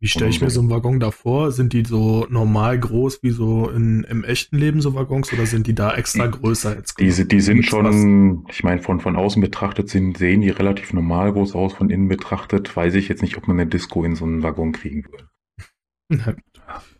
wie 0.00 0.06
stelle 0.06 0.30
ich 0.30 0.40
mir 0.40 0.48
so 0.48 0.60
einen 0.60 0.70
Waggon 0.70 1.00
da 1.00 1.10
vor? 1.10 1.50
Sind 1.50 1.72
die 1.72 1.84
so 1.84 2.24
normal 2.30 2.78
groß 2.78 3.24
wie 3.24 3.30
so 3.30 3.68
in, 3.68 4.04
im 4.04 4.22
echten 4.22 4.56
Leben 4.56 4.80
so 4.80 4.94
Waggons 4.94 5.32
oder 5.32 5.44
sind 5.44 5.66
die 5.66 5.74
da 5.74 5.92
extra 5.92 6.28
größer 6.28 6.76
jetzt? 6.76 7.00
Diese, 7.00 7.24
die 7.24 7.40
sind 7.40 7.64
schon, 7.64 8.44
was? 8.44 8.54
ich 8.54 8.62
meine, 8.62 8.80
von, 8.80 9.00
von 9.00 9.16
außen 9.16 9.42
betrachtet 9.42 9.88
sind, 9.88 10.16
sehen 10.16 10.40
die 10.40 10.50
relativ 10.50 10.92
normal 10.92 11.32
groß 11.32 11.56
aus, 11.56 11.74
von 11.74 11.90
innen 11.90 12.06
betrachtet 12.06 12.76
weiß 12.76 12.94
ich 12.94 13.08
jetzt 13.08 13.22
nicht, 13.22 13.36
ob 13.36 13.48
man 13.48 13.58
eine 13.58 13.68
Disco 13.68 14.04
in 14.04 14.14
so 14.14 14.24
einen 14.24 14.44
Waggon 14.44 14.70
kriegen 14.70 15.04
würde. 15.04 15.28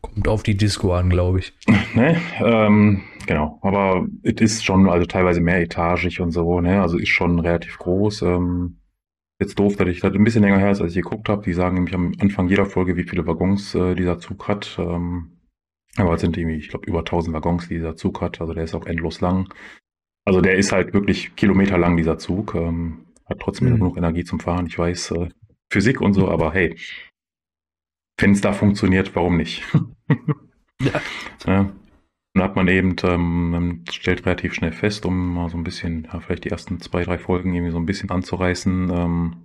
Kommt 0.00 0.26
auf 0.26 0.42
die 0.42 0.56
Disco 0.56 0.92
an, 0.92 1.08
glaube 1.08 1.38
ich. 1.38 1.52
ne? 1.94 2.20
Ähm, 2.40 3.02
genau, 3.28 3.60
aber 3.62 4.08
es 4.22 4.40
ist 4.40 4.64
schon, 4.64 4.88
also 4.88 5.06
teilweise 5.06 5.40
mehretagig 5.40 6.20
und 6.20 6.32
so, 6.32 6.60
ne? 6.60 6.82
Also 6.82 6.98
ist 6.98 7.10
schon 7.10 7.38
relativ 7.38 7.78
groß. 7.78 8.22
Ähm, 8.22 8.78
jetzt 9.40 9.58
doof, 9.58 9.76
dass 9.76 9.88
ich 9.88 10.00
das 10.00 10.12
ein 10.12 10.25
bisschen 10.25 10.42
länger 10.42 10.58
her 10.58 10.72
ist, 10.72 10.80
als 10.80 10.96
ich 10.96 11.02
geguckt 11.02 11.28
habe. 11.28 11.44
Die 11.44 11.52
sagen 11.52 11.75
nämlich 11.76 11.94
am 11.94 12.12
Anfang 12.19 12.48
jeder 12.48 12.66
Folge, 12.66 12.96
wie 12.96 13.04
viele 13.04 13.26
Waggons 13.26 13.75
äh, 13.75 13.94
dieser 13.94 14.19
Zug 14.19 14.48
hat. 14.48 14.76
Ähm, 14.80 15.38
aber 15.96 16.14
es 16.14 16.20
sind 16.20 16.36
irgendwie, 16.36 16.56
ich 16.56 16.69
glaube, 16.69 16.86
über 16.86 17.00
1000 17.00 17.34
Waggons, 17.34 17.69
die 17.69 17.75
dieser 17.75 17.96
Zug 17.96 18.20
hat. 18.20 18.40
Also 18.40 18.54
der 18.54 18.64
ist 18.64 18.75
auch 18.75 18.86
endlos 18.86 19.20
lang. 19.20 19.52
Also 20.24 20.40
der 20.40 20.56
ist 20.56 20.72
halt 20.72 20.92
wirklich 20.94 21.36
kilometerlang, 21.36 21.96
dieser 21.96 22.19
Zug. 22.19 22.54
Ähm, 22.54 23.06
hat 23.26 23.40
trotzdem 23.40 23.69
mhm. 23.69 23.74
genug 23.74 23.96
Energie 23.96 24.24
zum 24.24 24.40
Fahren. 24.40 24.66
Ich 24.66 24.78
weiß, 24.78 25.12
äh, 25.12 25.28
Physik 25.70 26.00
und 26.00 26.14
so, 26.14 26.28
aber 26.28 26.52
hey, 26.52 26.76
wenn 28.19 28.32
es 28.32 28.40
da 28.40 28.52
funktioniert, 28.52 29.14
warum 29.14 29.36
nicht? 29.36 29.62
ja. 30.81 31.00
ja. 31.46 31.70
Dann 32.38 32.50
hat 32.50 32.54
man 32.54 32.68
eben, 32.68 32.94
ähm, 33.02 33.82
stellt 33.90 34.24
relativ 34.24 34.54
schnell 34.54 34.70
fest, 34.70 35.04
um 35.04 35.34
mal 35.34 35.48
so 35.48 35.56
ein 35.56 35.64
bisschen, 35.64 36.04
ja, 36.04 36.20
vielleicht 36.20 36.44
die 36.44 36.50
ersten 36.50 36.78
zwei, 36.78 37.02
drei 37.02 37.18
Folgen 37.18 37.52
irgendwie 37.52 37.72
so 37.72 37.78
ein 37.78 37.86
bisschen 37.86 38.10
anzureißen. 38.10 38.90
Ähm, 38.92 39.36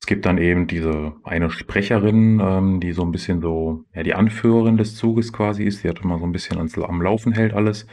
es 0.00 0.08
gibt 0.08 0.26
dann 0.26 0.36
eben 0.36 0.66
diese 0.66 1.14
eine 1.22 1.50
Sprecherin, 1.50 2.40
ähm, 2.42 2.80
die 2.80 2.92
so 2.92 3.02
ein 3.02 3.12
bisschen 3.12 3.40
so, 3.40 3.84
ja, 3.94 4.02
die 4.02 4.14
Anführerin 4.14 4.76
des 4.76 4.96
Zuges 4.96 5.32
quasi 5.32 5.62
ist. 5.62 5.84
Die 5.84 5.88
hat 5.88 6.00
immer 6.00 6.18
so 6.18 6.24
ein 6.24 6.32
bisschen 6.32 6.58
ans, 6.58 6.76
am 6.76 7.00
Laufen 7.00 7.30
hält 7.30 7.54
alles. 7.54 7.86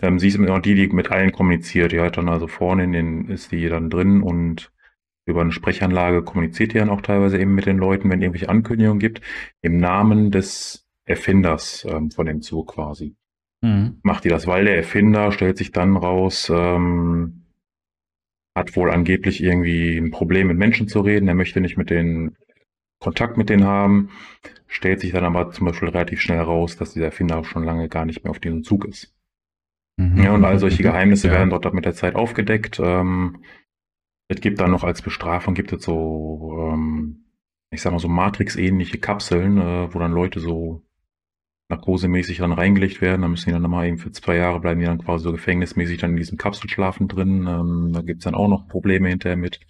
Ähm, 0.00 0.18
sie 0.18 0.28
ist 0.28 0.36
immer 0.36 0.60
die, 0.60 0.74
die 0.74 0.88
mit 0.88 1.10
allen 1.10 1.32
kommuniziert. 1.32 1.92
Die 1.92 2.00
hat 2.00 2.16
dann 2.16 2.30
also 2.30 2.46
vorne 2.46 2.84
in 2.84 2.92
den, 2.92 3.28
ist 3.28 3.52
die 3.52 3.68
dann 3.68 3.90
drin 3.90 4.22
und 4.22 4.72
über 5.26 5.42
eine 5.42 5.52
Sprechanlage 5.52 6.22
kommuniziert 6.22 6.72
die 6.72 6.78
dann 6.78 6.88
auch 6.88 7.02
teilweise 7.02 7.38
eben 7.38 7.54
mit 7.54 7.66
den 7.66 7.76
Leuten, 7.76 8.08
wenn 8.08 8.22
irgendwelche 8.22 8.48
Ankündigungen 8.48 8.98
gibt, 8.98 9.20
im 9.60 9.76
Namen 9.76 10.30
des 10.30 10.86
Erfinders 11.04 11.86
ähm, 11.86 12.10
von 12.10 12.24
dem 12.24 12.40
Zug 12.40 12.68
quasi. 12.72 13.14
Mhm. 13.60 13.98
Macht 14.02 14.24
die 14.24 14.28
das, 14.28 14.46
weil 14.46 14.64
der 14.64 14.76
Erfinder 14.76 15.32
stellt 15.32 15.58
sich 15.58 15.72
dann 15.72 15.96
raus, 15.96 16.50
ähm, 16.54 17.44
hat 18.56 18.76
wohl 18.76 18.90
angeblich 18.90 19.42
irgendwie 19.42 19.96
ein 19.96 20.10
Problem 20.10 20.48
mit 20.48 20.58
Menschen 20.58 20.88
zu 20.88 21.00
reden, 21.00 21.28
er 21.28 21.34
möchte 21.34 21.60
nicht 21.60 21.76
mit 21.76 21.90
denen 21.90 22.36
Kontakt 23.00 23.36
mit 23.36 23.48
denen 23.48 23.64
haben, 23.64 24.10
stellt 24.66 25.00
sich 25.00 25.12
dann 25.12 25.24
aber 25.24 25.50
zum 25.52 25.66
Beispiel 25.66 25.88
relativ 25.88 26.20
schnell 26.20 26.40
raus, 26.40 26.76
dass 26.76 26.94
dieser 26.94 27.06
Erfinder 27.06 27.38
auch 27.38 27.44
schon 27.44 27.64
lange 27.64 27.88
gar 27.88 28.04
nicht 28.04 28.24
mehr 28.24 28.30
auf 28.30 28.40
diesem 28.40 28.64
Zug 28.64 28.84
ist. 28.84 29.14
Mhm. 29.96 30.22
Ja, 30.22 30.34
und 30.34 30.44
all 30.44 30.58
solche 30.58 30.82
Geheimnisse 30.82 31.28
ja. 31.28 31.34
werden 31.34 31.50
dort 31.50 31.72
mit 31.74 31.84
der 31.84 31.94
Zeit 31.94 32.14
aufgedeckt. 32.14 32.80
Ähm, 32.82 33.42
es 34.28 34.40
gibt 34.40 34.60
dann 34.60 34.70
noch 34.70 34.84
als 34.84 35.02
Bestrafung 35.02 35.54
gibt 35.54 35.72
es 35.72 35.84
so, 35.84 36.70
ähm, 36.72 37.24
ich 37.70 37.80
sag 37.80 37.92
mal 37.92 37.98
so 37.98 38.08
Matrix-ähnliche 38.08 38.98
Kapseln, 38.98 39.58
äh, 39.58 39.92
wo 39.92 39.98
dann 39.98 40.12
Leute 40.12 40.40
so 40.40 40.82
narkosemäßig 41.68 42.38
dann 42.38 42.52
reingelegt 42.52 43.00
werden. 43.00 43.22
Da 43.22 43.28
müssen 43.28 43.46
die 43.46 43.52
dann 43.52 43.62
nochmal 43.62 43.86
eben 43.86 43.98
für 43.98 44.10
zwei 44.10 44.36
Jahre 44.36 44.60
bleiben 44.60 44.80
die 44.80 44.86
dann 44.86 45.02
quasi 45.02 45.24
so 45.24 45.32
gefängnismäßig 45.32 45.98
dann 45.98 46.10
in 46.10 46.16
diesem 46.16 46.38
Kapselschlafen 46.38 47.08
drin. 47.08 47.46
Ähm, 47.46 47.92
da 47.92 48.00
gibt's 48.00 48.24
dann 48.24 48.34
auch 48.34 48.48
noch 48.48 48.68
Probleme 48.68 49.08
hinterher 49.08 49.36
mit. 49.36 49.60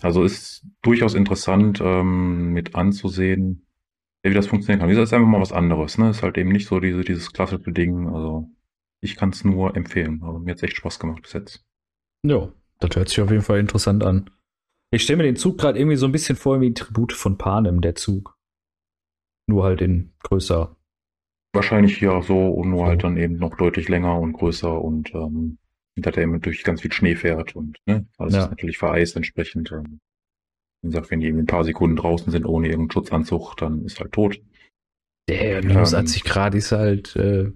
Also 0.00 0.24
ist 0.24 0.66
durchaus 0.82 1.14
interessant 1.14 1.80
ähm, 1.82 2.52
mit 2.52 2.74
anzusehen, 2.74 3.66
wie 4.22 4.32
das 4.32 4.46
funktionieren 4.46 4.80
kann. 4.80 4.88
Das 4.88 5.08
ist 5.08 5.12
einfach 5.12 5.28
mal 5.28 5.40
was 5.40 5.52
anderes. 5.52 5.98
Ne? 5.98 6.10
Ist 6.10 6.22
halt 6.22 6.38
eben 6.38 6.50
nicht 6.50 6.66
so 6.66 6.80
diese, 6.80 7.02
dieses 7.02 7.32
klassische 7.32 7.72
Ding. 7.72 8.08
Also 8.08 8.48
ich 9.00 9.16
kann 9.16 9.30
es 9.30 9.44
nur 9.44 9.76
empfehlen. 9.76 10.22
Also 10.22 10.38
mir 10.38 10.52
hat's 10.52 10.62
echt 10.62 10.76
Spaß 10.76 10.98
gemacht 10.98 11.22
bis 11.22 11.34
jetzt. 11.34 11.64
Ja, 12.24 12.50
das 12.80 12.96
hört 12.96 13.08
sich 13.10 13.20
auf 13.20 13.30
jeden 13.30 13.42
Fall 13.42 13.60
interessant 13.60 14.02
an. 14.02 14.30
Ich 14.90 15.02
stelle 15.02 15.18
mir 15.18 15.24
den 15.24 15.36
Zug 15.36 15.58
gerade 15.58 15.78
irgendwie 15.78 15.96
so 15.96 16.06
ein 16.06 16.12
bisschen 16.12 16.36
vor 16.36 16.60
wie 16.60 16.70
ein 16.70 16.74
Tribut 16.74 17.12
von 17.12 17.36
Panem, 17.36 17.82
der 17.82 17.94
Zug. 17.94 18.38
Nur 19.46 19.64
halt 19.64 19.82
in 19.82 20.14
größer 20.22 20.76
Wahrscheinlich 21.56 22.00
ja 22.00 22.22
so 22.22 22.48
und 22.48 22.70
nur 22.70 22.86
halt 22.86 23.04
dann 23.04 23.16
eben 23.16 23.36
noch 23.36 23.56
deutlich 23.56 23.88
länger 23.88 24.18
und 24.18 24.32
größer 24.32 24.80
und 24.80 25.14
ähm, 25.14 25.58
dass 25.96 26.16
er 26.16 26.22
eben 26.22 26.40
durch 26.40 26.62
ganz 26.62 26.82
viel 26.82 26.92
Schnee 26.92 27.16
fährt 27.16 27.56
und 27.56 27.78
ne, 27.86 28.06
alles 28.18 28.34
ja. 28.34 28.44
ist 28.44 28.50
natürlich 28.50 28.78
vereist 28.78 29.16
entsprechend. 29.16 29.72
Ähm. 29.72 30.00
Wie 30.82 30.88
gesagt, 30.88 31.10
wenn 31.10 31.20
die 31.20 31.26
eben 31.26 31.38
ein 31.38 31.46
paar 31.46 31.64
Sekunden 31.64 31.96
draußen 31.96 32.30
sind 32.30 32.44
ohne 32.44 32.68
irgendeinen 32.68 32.92
Schutzanzug, 32.92 33.56
dann 33.56 33.84
ist 33.84 33.98
halt 33.98 34.12
tot. 34.12 34.40
Der 35.28 35.64
minus 35.64 35.94
80 35.94 36.22
Grad 36.22 36.54
ist 36.54 36.70
halt 36.70 37.16
äh, 37.16 37.50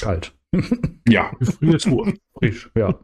kalt. 0.00 0.34
Ja. 1.08 1.30
Gefriertruhe. 1.38 2.14
Frisch, 2.38 2.70
ja. 2.76 2.98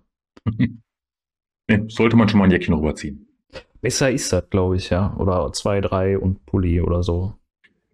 Sollte 1.89 2.17
man 2.17 2.29
schon 2.29 2.39
mal 2.39 2.45
ein 2.45 2.51
Jäckchen 2.51 2.75
rüberziehen. 2.75 3.27
Besser 3.81 4.11
ist 4.11 4.33
das, 4.33 4.51
glaube 4.51 4.77
ich, 4.77 4.91
ja. 4.91 5.17
Oder 5.17 5.53
zwei, 5.53 5.81
drei 5.81 6.19
und 6.19 6.45
Pulli 6.47 6.81
oder 6.81 7.03
so. 7.03 7.35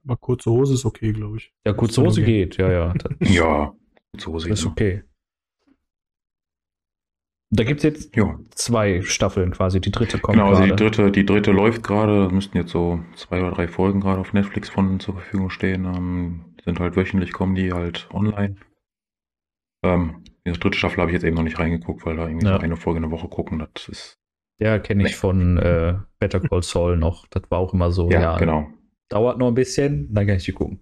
Aber 0.07 0.17
kurze 0.17 0.51
Hose 0.51 0.75
ist 0.75 0.85
okay, 0.85 1.13
glaube 1.13 1.39
ich. 1.39 1.53
Ja, 1.67 1.73
kurze 1.73 2.03
Hose 2.03 2.21
Okay. 2.21 2.31
geht, 2.31 2.57
ja, 2.59 2.71
ja. 2.71 2.95
Ja, 3.21 3.75
so 4.19 4.33
das 4.35 4.45
ist 4.47 4.61
sieht 4.61 4.67
okay. 4.71 5.03
Da 7.51 7.63
gibt 7.63 7.79
es 7.79 7.85
jetzt 7.85 8.17
Ja, 8.17 8.37
zwei 8.51 9.01
Staffeln 9.03 9.53
quasi. 9.53 9.81
Die 9.81 9.93
dritte 9.93 10.19
kommt 10.19 10.37
genau, 10.37 10.49
also 10.49 10.63
die 10.63 10.69
gerade. 10.69 10.85
dritte, 10.85 11.11
die 11.13 11.25
dritte 11.25 11.53
läuft 11.53 11.83
gerade, 11.85 12.29
müssten 12.31 12.57
jetzt 12.57 12.73
so 12.73 13.01
zwei 13.15 13.41
oder 13.41 13.53
drei 13.53 13.69
Folgen 13.69 14.01
gerade 14.01 14.21
auf 14.21 14.33
Netflix 14.33 14.69
von 14.69 14.99
zur 14.99 15.15
Verfügung 15.15 15.51
stehen. 15.51 15.85
Ähm, 15.85 16.55
sind 16.65 16.81
halt 16.81 16.97
wöchentlich, 16.97 17.33
kommen 17.33 17.55
die 17.55 17.73
halt 17.73 18.09
online. 18.13 18.57
Ähm, 19.85 20.25
die 20.47 20.53
dritte 20.53 20.77
Staffel 20.79 20.99
habe 21.01 21.11
ich 21.11 21.15
jetzt 21.15 21.25
eben 21.25 21.37
noch 21.37 21.43
nicht 21.45 21.59
reingeguckt, 21.59 22.05
weil 22.07 22.17
da 22.17 22.27
irgendwie 22.27 22.47
Ja. 22.47 22.55
so 22.57 22.61
eine 22.61 22.77
Folge 22.77 22.99
in 22.99 23.03
der 23.03 23.11
Woche 23.13 23.29
gucken, 23.29 23.59
das 23.73 23.89
ist, 23.89 24.19
Ja, 24.59 24.79
kenne 24.79 25.03
ich 25.05 25.11
Nee. 25.11 25.15
von 25.17 25.59
äh, 25.59 25.99
Better 26.19 26.41
Call 26.41 26.63
Saul 26.63 26.97
noch. 26.97 27.27
Das 27.29 27.43
war 27.51 27.59
auch 27.59 27.73
immer 27.75 27.91
so, 27.93 28.11
ja, 28.11 28.21
ja, 28.21 28.39
genau. 28.39 28.69
Dauert 29.15 29.39
noch 29.39 29.49
ein 29.49 29.55
bisschen, 29.55 30.13
dann 30.13 30.27
kann 30.27 30.37
ich 30.37 30.45
die 30.45 30.53
gucken. 30.53 30.81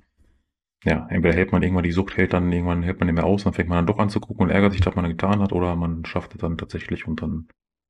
Ja, 0.85 1.07
entweder 1.11 1.35
hält 1.35 1.51
man 1.53 1.63
irgendwann 1.63 1.83
die 1.85 1.91
Sucht, 1.93 2.17
hält 2.17 2.33
dann 2.33 2.53
irgendwann 2.53 2.83
hält 2.85 3.01
man 3.01 3.07
nicht 3.09 3.15
mehr 3.17 3.25
aus, 3.27 3.43
dann 3.45 3.53
fängt 3.53 3.69
man 3.69 3.79
dann 3.79 3.87
doch 3.87 3.99
an 3.99 4.11
zu 4.11 4.21
gucken 4.21 4.45
und 4.45 4.51
ärgert 4.51 4.73
sich, 4.73 4.81
dass 4.81 4.95
man 4.95 5.09
getan 5.09 5.41
hat, 5.41 5.53
oder 5.53 5.75
man 5.77 6.05
schafft 6.05 6.35
es 6.35 6.41
dann 6.41 6.57
tatsächlich 6.59 7.07
und 7.07 7.21
dann 7.23 7.49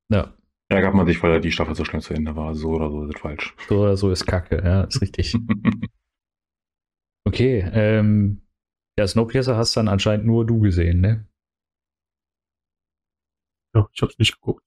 Ja, 0.08 0.36
ärgert 0.68 0.94
man 0.94 1.06
sich, 1.06 1.22
weil 1.22 1.40
die 1.40 1.52
Staffel 1.52 1.76
so 1.76 1.84
schnell 1.84 2.02
zu 2.02 2.14
Ende 2.14 2.34
war. 2.34 2.56
So 2.56 2.70
oder 2.70 2.90
so 2.90 3.04
ist 3.04 3.14
es 3.14 3.20
falsch. 3.20 3.54
so 3.68 3.80
oder 3.80 3.96
so 3.96 4.10
ist 4.10 4.26
Kacke, 4.26 4.62
ja, 4.64 4.82
ist 4.84 5.00
richtig. 5.00 5.34
Okay, 7.26 7.60
ähm, 7.72 8.42
ja, 8.98 9.06
Snowpiercer 9.06 9.56
hast 9.56 9.76
dann 9.76 9.88
anscheinend 9.88 10.26
nur 10.26 10.44
du 10.46 10.60
gesehen, 10.60 11.00
ne? 11.00 11.26
Ja, 13.74 13.88
ich 13.92 14.02
habe 14.02 14.12
es 14.12 14.18
nicht 14.18 14.34
geguckt. 14.34 14.62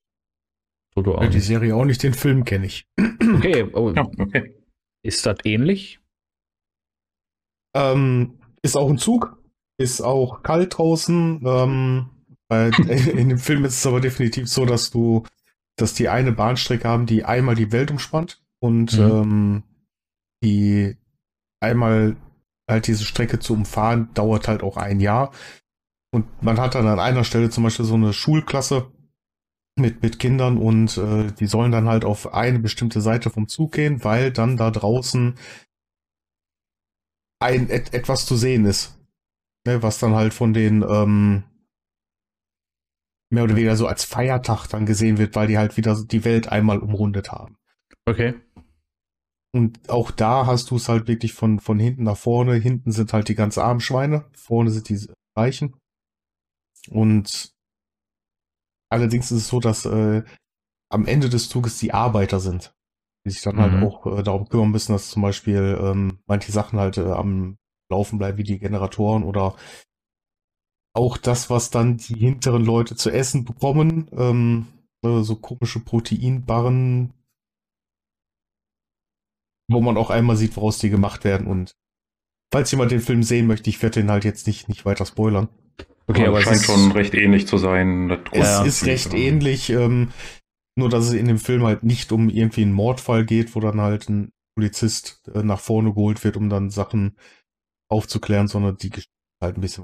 Toto 0.94 1.16
auch 1.16 1.24
Ja, 1.24 1.30
die. 1.30 1.40
Serie 1.40 1.76
auch 1.76 1.86
nicht, 1.86 2.02
den 2.04 2.14
Film 2.14 2.46
kenne 2.46 2.66
ich. 2.66 2.88
Okay, 3.00 3.64
oh, 3.74 3.92
ja, 3.92 4.04
okay. 4.18 4.56
Ist 5.06 5.26
das 5.26 5.38
ähnlich? 5.44 6.00
Ähm, 7.76 8.40
ist 8.62 8.78
auch 8.78 8.90
ein 8.90 8.98
Zug, 8.98 9.38
ist 9.78 10.02
auch 10.02 10.44
kalt 10.44 10.78
draußen. 10.78 11.42
Ähm, 11.46 12.10
in 12.50 13.30
dem 13.30 13.38
Film 13.40 13.66
ist 13.66 13.80
es 13.80 13.88
aber 13.88 14.02
definitiv 14.02 14.48
so, 14.48 14.66
dass 14.66 14.92
du, 14.92 15.24
dass 15.78 15.94
die 15.94 16.10
eine 16.10 16.32
Bahnstrecke 16.32 16.88
haben, 16.88 17.06
die 17.06 17.26
einmal 17.26 17.56
die 17.56 17.72
Welt 17.72 17.92
umspannt 17.92 18.42
und 18.60 18.94
Mhm. 18.94 19.00
ähm, 19.00 19.64
die 20.44 20.98
einmal 21.60 22.16
halt 22.70 22.88
diese 22.88 23.04
Strecke 23.04 23.40
zu 23.40 23.54
umfahren, 23.54 24.14
dauert 24.14 24.48
halt 24.48 24.64
auch 24.64 24.78
ein 24.78 25.00
Jahr. 25.00 25.32
Und 26.14 26.42
man 26.42 26.60
hat 26.60 26.76
dann 26.76 26.88
an 26.88 27.00
einer 27.00 27.24
Stelle 27.24 27.50
zum 27.50 27.64
Beispiel 27.64 27.86
so 27.86 27.96
eine 27.96 28.14
Schulklasse 28.14 28.92
mit, 29.78 30.02
mit 30.02 30.20
Kindern 30.20 30.58
und 30.58 30.98
äh, 30.98 31.32
die 31.34 31.48
sollen 31.48 31.72
dann 31.72 31.88
halt 31.88 32.06
auf 32.06 32.34
eine 32.34 32.60
bestimmte 32.60 33.02
Seite 33.02 33.30
vom 33.30 33.48
Zug 33.48 33.74
gehen, 33.74 34.04
weil 34.04 34.32
dann 34.32 34.58
da 34.58 34.72
draußen 34.72 35.36
ein 37.40 37.70
et, 37.70 37.94
etwas 37.94 38.26
zu 38.26 38.36
sehen 38.36 38.66
ist. 38.66 38.98
Ne, 39.68 39.82
was 39.82 40.00
dann 40.00 40.14
halt 40.14 40.34
von 40.34 40.54
den 40.54 40.84
ähm, 40.88 41.44
mehr 43.32 43.44
oder 43.44 43.56
weniger 43.56 43.76
so 43.76 43.88
als 43.88 44.06
Feiertag 44.06 44.68
dann 44.68 44.86
gesehen 44.86 45.18
wird, 45.18 45.36
weil 45.36 45.48
die 45.48 45.58
halt 45.58 45.76
wieder 45.76 46.02
die 46.04 46.24
Welt 46.24 46.50
einmal 46.50 46.80
umrundet 46.80 47.32
haben. 47.32 47.58
Okay. 48.06 48.36
Und 49.52 49.90
auch 49.90 50.12
da 50.12 50.46
hast 50.46 50.70
du 50.70 50.76
es 50.76 50.90
halt 50.90 51.08
wirklich 51.08 51.34
von, 51.34 51.60
von 51.60 51.80
hinten 51.80 52.04
nach 52.04 52.18
vorne. 52.18 52.56
Hinten 52.56 52.92
sind 52.92 53.14
halt 53.14 53.30
die 53.30 53.36
ganz 53.36 53.58
armen 53.58 53.80
Schweine, 53.80 54.26
vorne 54.36 54.70
sind 54.70 54.90
die 54.90 55.08
Reichen. 55.36 55.76
Und 56.90 57.55
allerdings 58.96 59.32
ist 59.32 59.38
es 59.38 59.48
so, 59.48 59.60
dass 59.60 59.86
äh, 59.86 60.24
am 60.92 61.06
Ende 61.06 61.30
des 61.30 61.50
Zuges 61.50 61.78
die 61.80 61.94
Arbeiter 61.94 62.40
sind, 62.40 62.74
die 63.26 63.32
sich 63.32 63.42
dann 63.42 63.56
Mhm. 63.56 63.62
halt 63.62 63.84
auch 63.84 64.06
äh, 64.20 64.24
darum 64.24 64.48
kümmern 64.50 64.72
müssen, 64.72 64.94
dass 64.94 65.10
zum 65.10 65.22
Beispiel 65.22 65.78
ähm, 65.82 66.20
manche 66.28 66.52
Sachen 66.52 66.80
halt 66.80 66.98
äh, 66.98 67.12
am 67.12 67.58
Laufen 67.92 68.18
bleiben, 68.18 68.38
wie 68.38 68.44
die 68.44 68.60
Generatoren 68.60 69.24
oder 69.24 69.56
auch 70.96 71.18
das, 71.18 71.50
was 71.50 71.70
dann 71.70 71.98
die 71.98 72.16
hinteren 72.16 72.64
Leute 72.64 72.96
zu 72.96 73.12
essen 73.12 73.44
bekommen, 73.44 74.10
ähm, 74.14 74.68
äh, 75.04 75.22
so 75.22 75.36
komische 75.36 75.82
Proteinbarren, 75.82 77.14
wo 79.70 79.82
man 79.82 79.98
auch 79.98 80.10
einmal 80.10 80.38
sieht, 80.38 80.56
woraus 80.56 80.78
die 80.78 80.90
gemacht 80.90 81.24
werden. 81.24 81.48
Und 81.48 81.76
falls 82.52 82.72
jemand 82.72 82.92
den 82.92 83.02
Film 83.02 83.24
sehen 83.24 83.48
möchte, 83.48 83.70
ich 83.70 83.82
werde 83.82 84.00
den 84.02 84.12
halt 84.12 84.24
jetzt 84.24 84.48
nicht, 84.48 84.70
nicht 84.70 84.86
weiter 84.86 85.06
spoilern. 85.06 85.50
Okay, 86.08 86.28
aber 86.28 86.38
es 86.40 86.40
es 86.40 86.46
scheint 86.46 86.62
ist, 86.62 86.66
schon 86.66 86.92
recht 86.92 87.14
ähnlich 87.16 87.48
zu 87.48 87.58
sein. 87.58 88.10
Das 88.10 88.20
Es 88.32 88.40
Ja. 88.40 88.64
ist 88.64 88.86
recht 88.86 89.14
Ja. 89.14 89.20
ähnlich, 89.20 89.70
ähm, 89.72 90.10
nur 90.78 90.90
dass 90.90 91.06
es 91.08 91.14
in 91.14 91.28
dem 91.28 91.40
Film 91.40 91.64
halt 91.64 91.84
nicht 91.84 92.12
um 92.12 92.30
irgendwie 92.30 92.62
einen 92.64 92.74
Mordfall 92.74 93.26
geht, 93.26 93.56
wo 93.56 93.60
dann 93.60 93.82
halt 93.82 94.10
ein 94.10 94.32
Polizist 94.58 95.22
äh, 95.34 95.44
nach 95.44 95.60
vorne 95.60 95.94
geholt 95.94 96.24
wird, 96.24 96.38
um 96.38 96.50
dann 96.50 96.70
Sachen 96.70 97.18
aufzuklären, 97.90 98.48
sondern 98.48 98.78
die 98.78 98.90
Geschichte 98.90 99.12
halt 99.44 99.58
ein 99.58 99.62
bisschen 99.62 99.84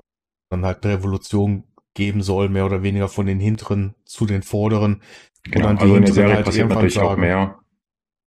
dann 0.52 0.66
halt 0.66 0.84
eine 0.86 0.96
Revolution 0.96 1.64
geben 1.96 2.22
soll, 2.22 2.50
mehr 2.50 2.66
oder 2.66 2.84
weniger 2.84 3.08
von 3.08 3.26
den 3.26 3.40
hinteren 3.40 3.96
zu 4.06 4.26
den 4.26 4.44
vorderen. 4.44 5.02
Genau, 5.44 5.68
dann 5.68 5.78
die 5.78 5.84
also 5.84 5.96
in 5.96 6.02
der 6.04 6.14
Serie 6.14 6.36
halt 6.36 6.46
passiert 6.46 6.70
natürlich 6.70 7.00
auch 7.00 7.10
sagen. 7.10 7.22
mehr. 7.22 7.60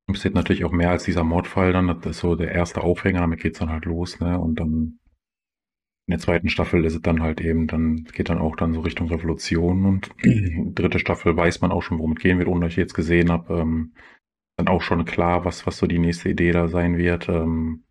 Passiert 0.07 0.33
natürlich 0.33 0.65
auch 0.65 0.71
mehr 0.71 0.89
als 0.91 1.03
dieser 1.03 1.23
Mordfall 1.23 1.71
dann. 1.71 1.87
Das 1.87 2.05
ist 2.05 2.19
so 2.19 2.35
der 2.35 2.51
erste 2.51 2.81
Aufhänger, 2.81 3.21
damit 3.21 3.41
geht's 3.41 3.59
dann 3.59 3.69
halt 3.69 3.85
los, 3.85 4.19
ne? 4.19 4.37
Und 4.37 4.59
dann 4.59 4.99
in 6.05 6.11
der 6.11 6.19
zweiten 6.19 6.49
Staffel 6.49 6.83
ist 6.83 6.95
es 6.95 7.01
dann 7.01 7.21
halt 7.21 7.39
eben, 7.39 7.67
dann 7.67 8.03
geht 8.05 8.29
dann 8.29 8.39
auch 8.39 8.57
dann 8.57 8.73
so 8.73 8.81
Richtung 8.81 9.07
Revolution 9.07 9.85
und 9.85 10.09
dritte 10.75 10.99
Staffel 10.99 11.35
weiß 11.37 11.61
man 11.61 11.71
auch 11.71 11.81
schon, 11.81 11.97
worum 11.97 12.13
es 12.13 12.21
gehen 12.21 12.39
wird, 12.39 12.49
ohne 12.49 12.65
dass 12.65 12.71
ich 12.73 12.77
jetzt 12.77 12.93
gesehen 12.93 13.31
habe. 13.31 13.59
Ähm, 13.59 13.93
dann 14.57 14.67
auch 14.67 14.81
schon 14.81 15.05
klar, 15.05 15.45
was, 15.45 15.65
was 15.65 15.77
so 15.77 15.87
die 15.87 15.99
nächste 15.99 16.29
Idee 16.29 16.51
da 16.51 16.67
sein 16.67 16.97
wird. 16.97 17.29
Ähm, 17.29 17.85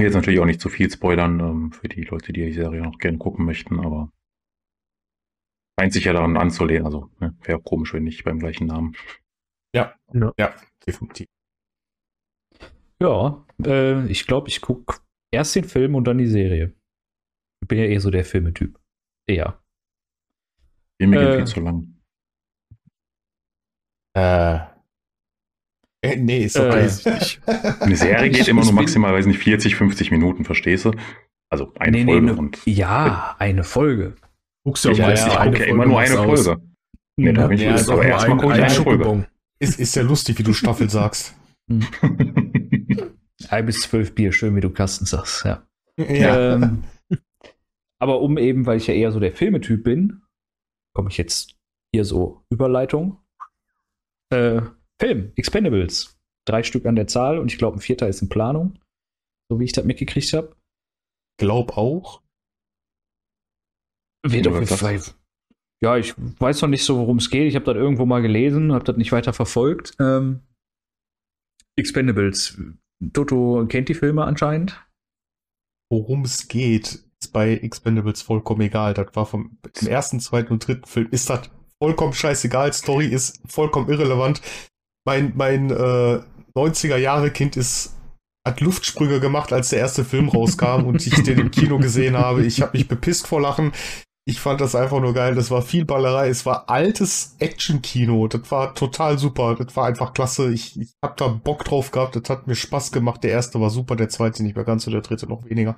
jetzt 0.00 0.14
natürlich 0.14 0.40
auch 0.40 0.46
nicht 0.46 0.60
zu 0.60 0.68
viel 0.68 0.90
spoilern 0.90 1.40
ähm, 1.40 1.72
für 1.72 1.88
die 1.88 2.02
Leute, 2.02 2.32
die 2.32 2.44
die 2.44 2.52
Serie 2.52 2.82
noch 2.82 2.98
gerne 2.98 3.18
gucken 3.18 3.44
möchten, 3.44 3.78
aber 3.78 4.10
scheint 5.78 5.92
sich 5.92 6.04
ja 6.04 6.12
daran 6.12 6.36
anzulehnen. 6.36 6.86
Also 6.86 7.10
ne, 7.20 7.36
wäre 7.42 7.58
auch 7.58 7.64
komisch, 7.64 7.92
wenn 7.92 8.04
nicht 8.04 8.24
beim 8.24 8.38
gleichen 8.38 8.66
Namen. 8.66 8.96
Ja, 9.74 9.94
Ja. 10.12 10.32
ja, 10.38 10.54
definitiv. 10.86 11.26
ja, 13.00 13.44
äh, 13.64 14.06
ich 14.06 14.26
glaube, 14.26 14.48
ich 14.48 14.60
gucke 14.60 14.96
erst 15.32 15.54
den 15.56 15.64
Film 15.64 15.94
und 15.94 16.04
dann 16.04 16.18
die 16.18 16.26
Serie. 16.28 16.72
Ich 17.62 17.68
bin 17.68 17.78
ja 17.78 17.84
eh 17.86 17.98
so 17.98 18.10
der 18.10 18.24
Filmetyp. 18.24 18.78
Eher. 19.28 19.60
Filme 21.00 21.16
gehen 21.18 21.28
Äh, 21.28 21.36
viel 21.38 21.46
zu 21.46 21.60
lang. 21.60 21.94
Äh, 24.16 24.56
äh, 26.04 26.16
nee, 26.16 26.44
ist 26.44 26.56
Äh, 26.56 26.60
okay. 26.60 26.70
Weiß 26.84 27.06
ich 27.06 27.12
nicht. 27.12 27.40
Eine 27.80 27.96
Serie 27.96 28.26
ich- 28.30 28.36
geht 28.36 28.48
immer 28.48 28.62
ich 28.62 28.66
nur 28.70 28.74
maximal, 28.74 29.12
weiß 29.14 29.26
nicht, 29.26 29.38
40, 29.38 29.74
50 29.76 30.10
Minuten, 30.10 30.44
verstehst 30.44 30.84
du? 30.84 30.92
Also 31.50 31.72
eine 31.78 31.98
Nee, 31.98 32.04
nee, 32.04 32.12
Folge 32.12 32.26
ne- 32.26 32.36
und 32.36 32.58
Ja, 32.66 33.36
eine 33.38 33.62
Folge. 33.64 34.16
Guckst 34.64 34.84
du 34.84 34.90
ich, 34.90 35.02
auch 35.02 35.06
weiß, 35.08 35.20
meistens 35.20 35.32
ich 35.34 35.38
eine 35.38 35.50
gucke 35.50 35.58
Folge 35.64 35.72
immer 35.74 35.86
nur 35.86 36.00
eine 36.00 36.18
aus. 36.20 36.44
Folge. 36.46 36.62
Nee, 37.16 37.32
da 37.32 37.46
bin 37.46 37.56
ich 37.58 37.62
Ja, 37.62 37.76
ja, 37.76 37.92
aber 37.92 38.04
erstmal 38.06 38.38
gucke 38.38 38.54
ich 38.54 38.58
ein 38.60 38.64
eine 38.64 38.74
Folge. 38.74 39.28
Ist, 39.58 39.78
ist 39.78 39.94
ja 39.94 40.02
lustig, 40.02 40.38
wie 40.38 40.42
du 40.42 40.52
Staffel 40.54 40.88
sagst. 40.90 41.34
Ein 43.50 43.66
bis 43.66 43.80
zwölf 43.80 44.14
Bier, 44.14 44.32
schön 44.32 44.56
wie 44.56 44.60
du 44.60 44.70
Kasten 44.70 45.06
sagst, 45.06 45.44
ja. 45.44 45.66
Ja. 45.96 46.54
Ähm, 46.54 46.84
aber 47.98 48.20
um 48.20 48.38
eben, 48.38 48.66
weil 48.66 48.78
ich 48.78 48.86
ja 48.86 48.94
eher 48.94 49.12
so 49.12 49.20
der 49.20 49.32
Filmetyp 49.32 49.84
bin, 49.84 50.22
komme 50.94 51.10
ich 51.10 51.18
jetzt 51.18 51.56
hier 51.94 52.04
so 52.04 52.44
Überleitung. 52.50 53.18
Äh, 54.30 54.62
Film, 55.00 55.32
Expendables. 55.36 56.18
Drei 56.46 56.62
Stück 56.62 56.86
an 56.86 56.96
der 56.96 57.06
Zahl 57.06 57.38
und 57.38 57.52
ich 57.52 57.58
glaube, 57.58 57.78
ein 57.78 57.80
vierter 57.80 58.08
ist 58.08 58.22
in 58.22 58.28
Planung. 58.28 58.78
So 59.48 59.60
wie 59.60 59.64
ich 59.64 59.72
das 59.72 59.84
mitgekriegt 59.84 60.32
habe. 60.32 60.56
Glaub 61.38 61.76
auch. 61.76 62.22
Wird 64.24 64.46
auf 64.46 64.54
jeden. 64.54 65.02
Ja, 65.82 65.96
ich 65.96 66.14
weiß 66.16 66.62
noch 66.62 66.68
nicht 66.68 66.84
so, 66.84 66.96
worum 66.96 67.18
es 67.18 67.28
geht. 67.30 67.48
Ich 67.48 67.56
habe 67.56 67.64
das 67.64 67.74
irgendwo 67.74 68.06
mal 68.06 68.22
gelesen, 68.22 68.72
habe 68.72 68.84
das 68.84 68.96
nicht 68.96 69.10
weiter 69.10 69.32
verfolgt. 69.32 69.94
Ähm, 69.98 70.40
Expendables. 71.76 72.56
Toto 73.12 73.66
kennt 73.68 73.88
die 73.88 73.94
Filme 73.94 74.24
anscheinend. 74.24 74.84
Worum 75.90 76.22
es 76.24 76.48
geht, 76.48 77.04
ist 77.20 77.32
bei 77.32 77.54
Expendables 77.54 78.22
vollkommen 78.22 78.62
egal. 78.62 78.94
Das 78.94 79.08
war 79.14 79.26
vom 79.26 79.58
ersten, 79.86 80.20
zweiten 80.20 80.52
und 80.52 80.66
dritten 80.66 80.86
Film 80.86 81.08
ist 81.10 81.28
das 81.30 81.50
vollkommen 81.82 82.12
scheißegal. 82.12 82.72
Story 82.72 83.06
ist 83.06 83.40
vollkommen 83.46 83.88
irrelevant. 83.88 84.40
Mein, 85.04 85.32
mein 85.36 85.70
äh, 85.70 86.20
90er 86.54 86.96
Jahre 86.96 87.30
Kind 87.30 87.56
ist 87.56 87.94
hat 88.46 88.60
Luftsprünge 88.60 89.20
gemacht, 89.20 89.52
als 89.52 89.68
der 89.68 89.78
erste 89.78 90.04
Film 90.04 90.28
rauskam 90.28 90.84
und 90.84 91.06
ich 91.06 91.22
den 91.22 91.38
im 91.38 91.50
Kino 91.50 91.78
gesehen 91.78 92.16
habe. 92.16 92.44
Ich 92.44 92.60
habe 92.60 92.76
mich 92.76 92.88
bepisst 92.88 93.26
vor 93.26 93.40
Lachen. 93.40 93.72
Ich 94.24 94.40
fand 94.40 94.60
das 94.60 94.74
einfach 94.74 95.00
nur 95.00 95.14
geil. 95.14 95.34
Das 95.34 95.50
war 95.50 95.62
viel 95.62 95.84
Ballerei. 95.84 96.28
Es 96.28 96.46
war 96.46 96.70
altes 96.70 97.34
Action-Kino. 97.40 98.28
Das 98.28 98.50
war 98.50 98.74
total 98.74 99.18
super. 99.18 99.56
Das 99.56 99.74
war 99.74 99.86
einfach 99.86 100.14
klasse. 100.14 100.52
Ich, 100.52 100.80
ich 100.80 100.92
hab 101.02 101.16
da 101.16 101.28
Bock 101.28 101.64
drauf 101.64 101.90
gehabt. 101.90 102.14
Das 102.14 102.30
hat 102.30 102.46
mir 102.46 102.54
Spaß 102.54 102.92
gemacht. 102.92 103.24
Der 103.24 103.32
erste 103.32 103.60
war 103.60 103.70
super, 103.70 103.96
der 103.96 104.08
zweite 104.08 104.42
nicht 104.44 104.54
mehr 104.54 104.64
ganz 104.64 104.86
und 104.86 104.92
der 104.92 105.02
dritte 105.02 105.26
noch 105.26 105.44
weniger. 105.44 105.76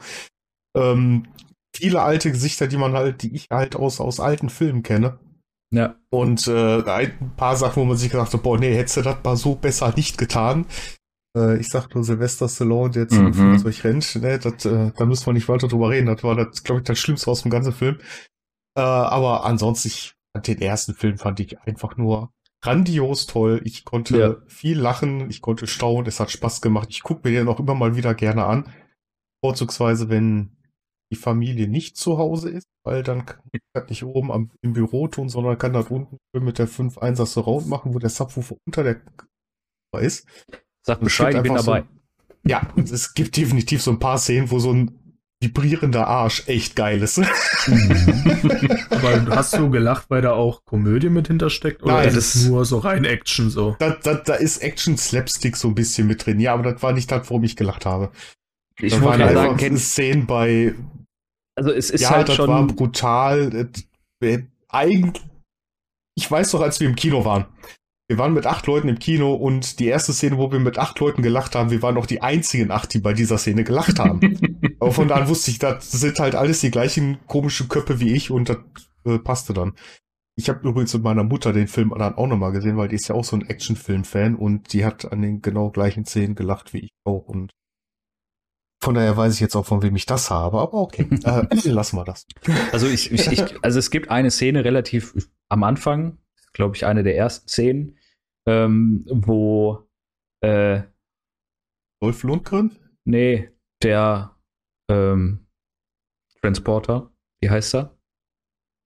Ähm, 0.77 1.27
viele 1.75 2.03
alte 2.03 2.31
Gesichter, 2.31 2.67
die 2.67 2.77
man 2.77 2.93
halt, 2.93 3.23
die 3.23 3.35
ich 3.35 3.47
halt 3.51 3.77
aus, 3.77 4.01
aus 4.01 4.21
alten 4.21 4.51
Filmen 4.51 4.83
kenne. 4.83 5.19
Ja. 5.73 5.97
Und 6.11 6.47
äh, 6.47 6.83
ein 6.83 7.33
paar 7.37 7.57
Sachen, 7.57 7.81
wo 7.81 7.85
man 7.87 7.97
sich 7.97 8.11
gedacht 8.11 8.33
hat, 8.33 8.43
boah, 8.43 8.59
nee, 8.59 8.75
hättest 8.77 8.99
du 8.99 9.03
das 9.03 9.17
mal 9.25 9.37
so 9.37 9.55
besser 9.55 9.93
nicht 9.97 10.19
getan. 10.19 10.67
Äh, 11.37 11.59
ich 11.59 11.69
sag 11.69 11.93
nur 11.95 12.05
Sylvester 12.05 12.49
Stallone, 12.49 12.91
der 12.91 13.09
zum 13.09 13.25
Mhm. 13.25 13.35
Flugzeug 13.59 13.85
rennt. 13.85 14.15
Ne, 14.17 14.39
das, 14.39 14.65
äh, 14.67 14.93
da 14.97 15.07
müssen 15.07 15.27
wir 15.27 15.33
nicht 15.33 15.49
weiter 15.49 15.67
drüber 15.67 15.89
reden. 15.91 16.07
Das 16.07 16.23
war, 16.23 16.37
das, 16.37 16.63
glaube 16.63 16.83
ich, 16.83 16.85
das 16.85 16.99
Schlimmste 16.99 17.31
aus 17.31 17.43
dem 17.43 17.51
ganzen 17.51 17.73
Film. 17.73 17.99
Äh, 18.77 18.81
aber 18.81 19.45
ansonsten, 19.45 19.89
ich 19.89 20.15
fand 20.35 20.47
den 20.49 20.61
ersten 20.61 20.95
Film 20.95 21.19
fand 21.19 21.41
ich 21.41 21.61
einfach 21.61 21.97
nur 21.97 22.33
grandios 22.63 23.27
toll. 23.27 23.61
Ich 23.65 23.85
konnte 23.85 24.19
Ja. 24.19 24.37
viel 24.47 24.79
lachen, 24.79 25.29
ich 25.31 25.43
konnte 25.43 25.67
staunen, 25.67 26.07
es 26.07 26.19
hat 26.21 26.31
Spaß 26.31 26.61
gemacht. 26.61 26.89
Ich 26.91 27.03
gucke 27.03 27.29
mir 27.29 27.39
den 27.39 27.49
auch 27.49 27.61
immer 27.61 27.75
mal 27.75 27.97
wieder 27.97 28.15
gerne 28.15 28.45
an. 28.47 28.73
Vorzugsweise, 29.45 30.09
wenn 30.09 30.57
die 31.13 31.17
Familie 31.17 31.69
nicht 31.69 31.97
zu 31.97 32.17
Hause 32.19 32.49
ist, 32.51 32.67
weil 32.83 33.03
dann 33.03 33.27
kann 33.27 33.43
ich 33.53 33.61
das 33.75 33.89
nicht 33.91 34.05
oben 34.05 34.33
am, 34.33 34.51
im 34.63 34.73
Büro 34.73 35.07
tun, 35.09 35.29
sondern 35.29 35.59
kann 35.59 35.75
das 35.75 35.91
unten 35.91 36.19
mit 36.33 36.59
der 36.59 36.67
5 36.67 36.99
1 36.99 37.19
Surround 37.19 37.69
machen, 37.69 37.95
wo 37.95 37.99
der 37.99 38.11
Subwoofer 38.11 38.57
unter 38.67 38.83
der 38.83 39.03
ist. 40.01 40.27
Sag 40.83 41.01
Bescheid, 41.01 41.35
ich 41.35 41.43
bin 41.43 41.55
dabei. 41.55 41.83
So, 41.83 41.87
ja, 42.49 42.73
es 42.77 43.15
gibt 43.15 43.37
definitiv 43.37 43.83
so 43.83 43.91
ein 43.91 43.99
paar 43.99 44.19
Szenen, 44.19 44.51
wo 44.51 44.59
so 44.59 44.73
ein 44.73 45.04
vibrierender 45.45 46.07
Arsch 46.07 46.45
echt 46.47 46.75
geil 46.77 47.03
ist. 47.03 47.19
Aber 48.91 49.27
hast 49.37 49.57
du 49.57 49.71
gelacht, 49.71 50.07
weil 50.09 50.23
da 50.23 50.33
auch 50.33 50.65
Komödie 50.65 51.11
mit 51.11 51.29
hintersteckt? 51.29 51.83
Oder 51.83 51.95
Nein, 51.95 52.09
ist 52.09 52.17
das- 52.17 52.35
es 52.35 52.47
nur 52.49 52.65
so 52.65 52.79
rein 52.79 53.05
Action 53.05 53.51
so? 53.51 53.77
da, 53.79 53.91
da, 54.03 54.15
da 54.15 54.35
ist 54.35 54.59
Action-Slapstick 54.59 55.57
so 55.57 55.69
ein 55.69 55.75
bisschen 55.75 56.07
mit 56.07 56.25
drin. 56.27 56.41
Ja, 56.41 56.55
aber 56.55 56.73
das 56.73 56.83
war 56.83 56.93
nicht 56.93 57.11
das, 57.11 57.29
worum 57.31 57.45
ich 57.45 57.57
gelacht 57.57 57.87
habe. 57.87 58.11
Ich 58.81 58.95
da 58.95 59.03
wollte 59.03 59.25
einfach 59.25 59.45
sagen, 59.45 59.57
kenn, 59.57 59.77
Szenen 59.79 60.27
bei, 60.27 60.75
also 61.57 61.71
es 61.71 61.91
ist 61.91 62.01
ja, 62.01 62.11
halt 62.11 62.29
das 62.29 62.35
schon. 62.37 62.49
war 62.49 62.67
brutal. 62.67 63.51
Das, 63.51 63.85
äh, 64.23 64.43
eigentlich, 64.69 65.23
ich 66.17 66.29
weiß 66.31 66.53
noch, 66.55 66.61
als 66.61 66.81
wir 66.81 66.89
im 66.89 66.97
Kino 66.97 67.25
waren. 67.25 67.47
Wir 68.07 68.19
waren 68.19 68.35
mit 68.35 68.45
acht 68.47 68.67
Leuten 68.67 68.89
im 68.89 68.99
Kino 68.99 69.33
und 69.33 69.79
die 69.79 69.87
erste 69.87 70.13
Szene, 70.13 70.37
wo 70.37 70.53
wir 70.53 70.59
mit 70.59 70.77
acht 70.79 71.01
Leuten 71.01 71.23
gelacht 71.23 71.55
haben, 71.55 71.71
wir 71.71 71.81
waren 71.81 71.97
auch 71.97 72.05
die 72.05 72.21
einzigen 72.21 72.71
acht, 72.71 72.93
die 72.93 72.99
bei 72.99 73.15
dieser 73.15 73.39
Szene 73.39 73.65
gelacht 73.65 73.99
haben. 73.99 74.21
Aber 74.81 74.93
von 74.93 75.09
da 75.09 75.17
an 75.17 75.29
wusste 75.29 75.51
ich, 75.51 75.59
das 75.59 75.91
sind 75.91 76.19
halt 76.19 76.35
alles 76.35 76.61
die 76.61 76.71
gleichen 76.71 77.19
komischen 77.27 77.69
Köpfe 77.69 78.01
wie 78.01 78.13
ich 78.13 78.31
und 78.31 78.49
das 78.49 78.59
äh, 79.05 79.19
passte 79.19 79.53
dann. 79.55 79.75
Ich 80.37 80.49
habe 80.49 80.69
übrigens 80.69 80.93
mit 80.95 81.05
meiner 81.05 81.23
Mutter 81.23 81.53
den 81.53 81.69
Film 81.69 81.95
dann 81.97 82.17
auch 82.17 82.27
nochmal 82.27 82.53
gesehen, 82.53 82.77
weil 82.77 82.89
die 82.89 82.97
ist 82.97 83.09
ja 83.09 83.15
auch 83.15 83.25
so 83.25 83.37
ein 83.37 83.47
Actionfilm-Fan 83.49 84.35
und 84.35 84.73
die 84.73 84.85
hat 84.85 85.11
an 85.11 85.23
den 85.23 85.43
genau 85.43 85.71
gleichen 85.71 86.05
Szenen 86.05 86.35
gelacht 86.35 86.73
wie 86.73 86.81
ich 86.81 86.91
auch. 87.05 87.27
Und 87.27 87.53
von 88.83 88.95
daher 88.95 89.17
weiß 89.17 89.35
ich 89.35 89.41
jetzt 89.41 89.55
auch, 89.55 89.65
von 89.65 89.83
wem 89.83 89.95
ich 89.97 90.07
das 90.07 90.31
habe, 90.31 90.59
aber 90.59 90.75
okay, 90.75 91.09
äh, 91.25 91.69
lassen 91.69 91.97
wir 91.97 92.05
das. 92.05 92.27
Also 92.73 92.89
ich, 92.89 93.13
ich, 93.13 93.31
ich, 93.31 93.65
also 93.65 93.79
es 93.79 93.91
gibt 93.91 94.11
eine 94.11 94.31
Szene 94.31 94.65
relativ 94.65 95.15
am 95.49 95.63
Anfang, 95.63 96.19
glaube 96.53 96.77
ich, 96.77 96.85
eine 96.85 97.03
der 97.03 97.17
ersten 97.17 97.49
Szenen, 97.49 97.99
ähm, 98.47 99.05
wo 99.07 99.89
äh, 100.41 100.83
Wolf 102.01 102.23
Lundgren? 102.25 102.77
nee, 103.05 103.51
der 103.83 104.34
ähm, 104.89 105.47
Transporter, 106.41 107.11
wie 107.41 107.51
heißt 107.51 107.75
er? 107.75 107.97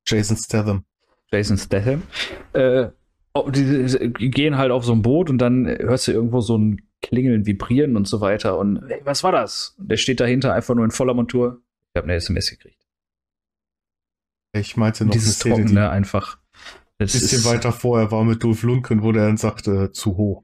Jason 0.06 0.36
Statham. 0.36 0.84
Jason 1.30 1.58
Statham. 1.58 2.02
Äh, 2.52 2.88
oh, 3.34 3.50
die, 3.50 4.30
gehen 4.30 4.56
halt 4.56 4.70
auf 4.70 4.84
so 4.84 4.92
ein 4.92 5.02
Boot 5.02 5.28
und 5.28 5.38
dann 5.38 5.66
hörst 5.66 6.08
du 6.08 6.12
irgendwo 6.12 6.40
so 6.40 6.56
ein 6.56 6.82
Klingeln, 7.02 7.46
Vibrieren 7.46 7.96
und 7.96 8.08
so 8.08 8.20
weiter. 8.20 8.58
Und 8.58 8.82
hey, 8.88 9.00
was 9.04 9.22
war 9.22 9.32
das? 9.32 9.76
Und 9.78 9.90
der 9.90 9.96
steht 9.96 10.20
dahinter 10.20 10.54
einfach 10.54 10.74
nur 10.74 10.84
in 10.84 10.90
voller 10.90 11.14
Montur. 11.14 11.62
Ich 11.92 11.98
habe 11.98 12.04
eine 12.04 12.14
SMS 12.14 12.50
gekriegt. 12.50 12.86
Ich 14.52 14.76
meinte 14.76 15.04
noch 15.04 15.12
Dieses 15.12 15.44
eine 15.44 15.54
Szene, 15.54 15.64
Trockene 15.66 15.90
einfach. 15.90 16.38
Das 16.98 17.14
ein 17.14 17.20
bisschen 17.20 17.38
ist, 17.38 17.44
weiter 17.44 17.72
vorher 17.72 18.10
war 18.10 18.24
mit 18.24 18.42
Dolph 18.42 18.62
Lundgren, 18.62 19.02
wo 19.02 19.12
der 19.12 19.26
dann 19.26 19.36
sagte, 19.36 19.92
zu 19.92 20.16
hoch, 20.16 20.42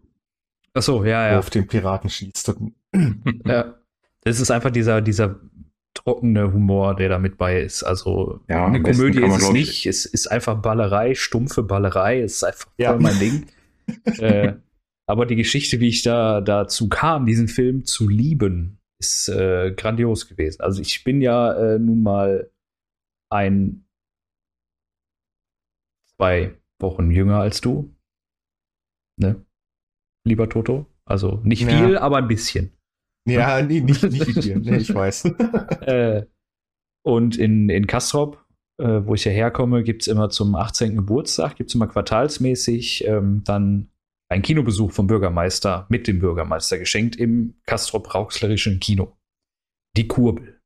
Achso, 0.74 1.04
ja, 1.04 1.18
wo 1.18 1.22
er 1.22 1.32
ja. 1.32 1.38
auf 1.38 1.50
den 1.50 1.66
Piraten 1.66 2.10
schießt. 2.10 2.54
Ja. 3.46 3.74
Das 4.24 4.40
ist 4.40 4.50
einfach 4.50 4.70
dieser, 4.70 5.00
dieser 5.02 5.38
trockene 5.94 6.52
Humor, 6.52 6.96
der 6.96 7.08
da 7.08 7.18
mit 7.18 7.36
bei 7.38 7.60
ist. 7.60 7.82
Also 7.82 8.40
Ja, 8.48 8.66
eine 8.66 8.82
Komödie 8.82 9.22
ist 9.22 9.42
es 9.42 9.50
nicht. 9.52 9.86
Es 9.86 10.06
ist 10.06 10.26
einfach 10.28 10.60
Ballerei, 10.60 11.14
stumpfe 11.14 11.62
Ballerei. 11.62 12.20
Es 12.20 12.36
ist 12.36 12.44
einfach 12.44 12.70
Ja. 12.78 12.90
voll 12.92 13.00
mein 13.00 13.18
Ding. 13.18 13.46
äh, 14.18 14.54
aber 15.06 15.26
die 15.26 15.36
Geschichte, 15.36 15.78
wie 15.80 15.88
ich 15.88 16.02
da 16.02 16.40
dazu 16.40 16.88
kam, 16.88 17.26
diesen 17.26 17.48
Film 17.48 17.84
zu 17.84 18.08
lieben, 18.08 18.78
ist 18.98 19.28
äh, 19.28 19.72
grandios 19.76 20.26
gewesen. 20.28 20.62
Also 20.62 20.80
ich 20.80 21.04
bin 21.04 21.20
ja 21.20 21.52
äh, 21.52 21.78
nun 21.78 22.02
mal 22.02 22.50
ein 23.30 23.86
zwei 26.16 26.54
Wochen 26.80 27.10
jünger 27.10 27.38
als 27.40 27.60
du. 27.60 27.94
Ne? 29.20 29.44
Lieber 30.26 30.48
Toto. 30.48 30.86
Also 31.04 31.40
nicht 31.44 31.62
Ja. 31.62 31.68
viel, 31.68 31.98
aber 31.98 32.16
ein 32.18 32.28
bisschen. 32.28 32.72
Ja, 33.26 33.62
nee, 33.62 33.80
nicht, 33.80 34.02
nicht 34.02 34.42
hier. 34.42 34.58
Nee, 34.58 34.76
ich 34.76 34.94
weiß. 34.94 35.24
Äh, 35.80 36.26
und 37.06 37.36
in, 37.36 37.68
in 37.68 37.86
Kastrop, 37.86 38.42
äh, 38.78 39.02
wo 39.04 39.14
ich 39.14 39.24
ja 39.24 39.32
herkomme, 39.32 39.82
gibt 39.82 40.02
es 40.02 40.08
immer 40.08 40.30
zum 40.30 40.54
18. 40.54 40.96
Geburtstag, 40.96 41.56
gibt 41.56 41.70
es 41.70 41.74
immer 41.74 41.86
quartalsmäßig 41.86 43.06
ähm, 43.06 43.42
dann 43.44 43.90
einen 44.30 44.42
Kinobesuch 44.42 44.92
vom 44.92 45.06
Bürgermeister 45.06 45.86
mit 45.90 46.06
dem 46.06 46.18
Bürgermeister 46.18 46.78
geschenkt 46.78 47.16
im 47.16 47.60
Kastrop-Rauxlerischen 47.66 48.80
Kino. 48.80 49.16
Die 49.96 50.08
Kurbel. 50.08 50.60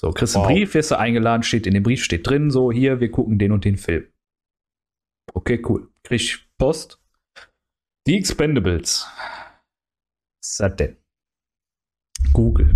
So, 0.00 0.10
kriegst 0.10 0.36
einen 0.36 0.44
Wow. 0.44 0.52
Brief, 0.52 0.74
wirst 0.74 0.92
du 0.92 0.98
eingeladen, 0.98 1.42
steht 1.42 1.66
in 1.66 1.74
dem 1.74 1.82
Brief, 1.82 2.02
steht 2.02 2.26
drin, 2.26 2.50
so, 2.50 2.72
hier, 2.72 3.00
wir 3.00 3.10
gucken 3.10 3.38
den 3.38 3.52
und 3.52 3.64
den 3.64 3.76
Film. 3.76 4.06
Okay, 5.34 5.62
cool. 5.68 5.92
Krieg 6.04 6.20
ich 6.20 6.48
Post. 6.58 7.00
Die 8.06 8.16
Expendables. 8.16 9.06
Was 10.40 10.50
ist 10.50 10.60
das 10.60 10.76
denn? 10.76 11.01
Google. 12.32 12.74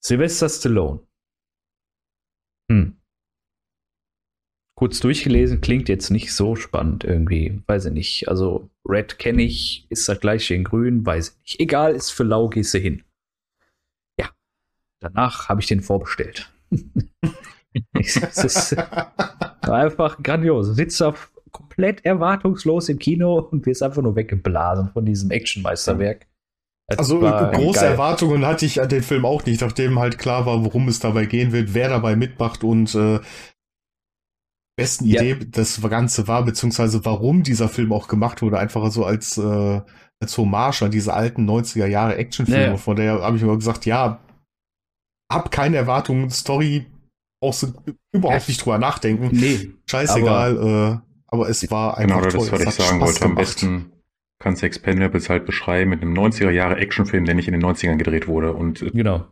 Sylvester 0.00 0.48
Stallone. 0.48 1.00
Hm. 2.70 2.96
Kurz 4.76 5.00
durchgelesen, 5.00 5.60
klingt 5.60 5.88
jetzt 5.88 6.10
nicht 6.10 6.34
so 6.34 6.56
spannend 6.56 7.04
irgendwie. 7.04 7.62
Weiß 7.66 7.84
ich 7.84 7.92
nicht. 7.92 8.28
Also, 8.28 8.70
Red 8.84 9.18
kenne 9.18 9.42
ich, 9.42 9.86
ist 9.90 10.08
das 10.08 10.18
gleiche 10.18 10.54
in 10.54 10.64
Grün, 10.64 11.06
weiß 11.06 11.28
ich 11.28 11.40
nicht. 11.42 11.60
Egal, 11.60 11.94
ist 11.94 12.10
für 12.10 12.24
lau, 12.24 12.48
gehst 12.48 12.74
du 12.74 12.78
hin. 12.78 13.04
Ja. 14.18 14.30
Danach 15.00 15.48
habe 15.48 15.60
ich 15.60 15.68
den 15.68 15.82
vorbestellt. 15.82 16.50
es 17.92 18.16
ist 18.16 18.76
einfach 19.62 20.20
grandios. 20.22 20.74
Sitzt 20.74 21.00
da 21.00 21.14
komplett 21.52 22.04
erwartungslos 22.04 22.88
im 22.88 22.98
Kino 22.98 23.38
und 23.38 23.64
wirst 23.66 23.82
einfach 23.82 24.02
nur 24.02 24.16
weggeblasen 24.16 24.88
von 24.88 25.04
diesem 25.04 25.30
Actionmeisterwerk. 25.30 26.26
Das 26.88 26.98
Also 26.98 27.22
war 27.22 27.50
große 27.52 27.80
geil. 27.80 27.92
Erwartungen 27.92 28.44
hatte 28.46 28.66
ich 28.66 28.80
an 28.80 28.88
den 28.88 29.02
Film 29.02 29.24
auch 29.24 29.44
nicht, 29.46 29.60
nachdem 29.60 29.98
halt 29.98 30.18
klar 30.18 30.46
war, 30.46 30.64
worum 30.64 30.88
es 30.88 30.98
dabei 31.00 31.26
gehen 31.26 31.52
wird, 31.52 31.74
wer 31.74 31.88
dabei 31.88 32.16
mitmacht 32.16 32.64
und 32.64 32.94
äh, 32.94 33.20
besten 34.76 35.06
Ja. 35.06 35.22
Idee 35.22 35.46
das 35.50 35.80
Ganze 35.82 36.28
war, 36.28 36.44
beziehungsweise 36.44 37.04
warum 37.04 37.42
dieser 37.42 37.68
Film 37.68 37.92
auch 37.92 38.08
gemacht 38.08 38.42
wurde, 38.42 38.58
einfach 38.58 38.90
so 38.90 39.04
als, 39.04 39.38
äh, 39.38 39.80
als 40.20 40.36
Hommage 40.38 40.82
an 40.82 40.90
diese 40.90 41.14
alten 41.14 41.44
90er 41.44 41.86
Jahre 41.86 42.16
Actionfilme. 42.16 42.62
Ja, 42.64 42.70
ja. 42.72 42.76
Von 42.76 42.96
daher 42.96 43.22
habe 43.22 43.36
ich 43.36 43.42
immer 43.42 43.56
gesagt, 43.56 43.86
ja, 43.86 44.20
hab 45.30 45.50
keine 45.50 45.76
Erwartungen, 45.76 46.30
Story 46.30 46.86
brauchst 47.40 47.62
du 47.64 47.72
überhaupt 48.12 48.48
nicht 48.48 48.64
drüber 48.64 48.78
nachdenken. 48.78 49.30
Nee, 49.32 49.70
Scheißegal, 49.88 50.58
aber, 50.58 51.02
äh, 51.04 51.12
aber 51.28 51.48
es 51.48 51.70
war 51.70 51.96
einfach 51.98 52.22
Genau, 52.22 52.30
toll. 52.30 52.50
das, 52.50 52.52
was 52.52 52.60
Es 52.60 52.66
ich 52.66 52.66
hat 52.66 52.74
sagen 52.74 52.96
Spaß 52.98 53.00
wollte. 53.00 53.24
Am 53.24 53.30
gemacht. 53.30 53.36
besten 53.36 53.91
du 54.44 54.66
Expendables 54.66 55.28
halt 55.28 55.46
beschreiben 55.46 55.90
mit 55.90 56.02
einem 56.02 56.14
90er 56.14 56.50
Jahre 56.50 56.76
Actionfilm, 56.76 57.24
der 57.24 57.34
nicht 57.34 57.48
in 57.48 57.52
den 57.52 57.62
90ern 57.62 57.96
gedreht 57.96 58.28
wurde 58.28 58.52
und 58.52 58.80
genau. 58.92 59.26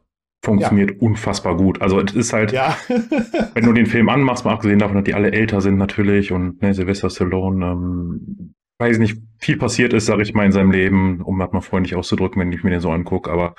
funktioniert 0.44 1.00
unfassbar 1.00 1.56
gut. 1.56 1.82
Also 1.82 2.00
es 2.00 2.14
ist 2.14 2.32
halt, 2.32 2.52
Ja. 2.52 2.76
wenn 3.54 3.64
du 3.64 3.72
den 3.72 3.86
Film 3.86 4.08
anmachst, 4.08 4.44
mal 4.44 4.52
abgesehen 4.52 4.78
davon, 4.78 4.96
dass 4.96 5.04
die 5.04 5.14
alle 5.14 5.32
älter 5.32 5.60
sind 5.60 5.76
natürlich 5.76 6.32
und 6.32 6.62
ne, 6.62 6.74
Sylvester 6.74 7.10
Stallone, 7.10 7.64
ähm, 7.64 8.54
weiß 8.78 8.98
nicht, 8.98 9.18
viel 9.38 9.56
passiert 9.56 9.92
ist, 9.92 10.06
sage 10.06 10.22
ich 10.22 10.32
mal, 10.32 10.46
in 10.46 10.52
seinem 10.52 10.70
Leben, 10.70 11.20
um 11.20 11.38
das 11.38 11.52
mal 11.52 11.60
freundlich 11.60 11.96
auszudrücken, 11.96 12.40
wenn 12.40 12.52
ich 12.52 12.64
mir 12.64 12.70
den 12.70 12.80
so 12.80 12.90
angucke, 12.90 13.30
aber 13.30 13.54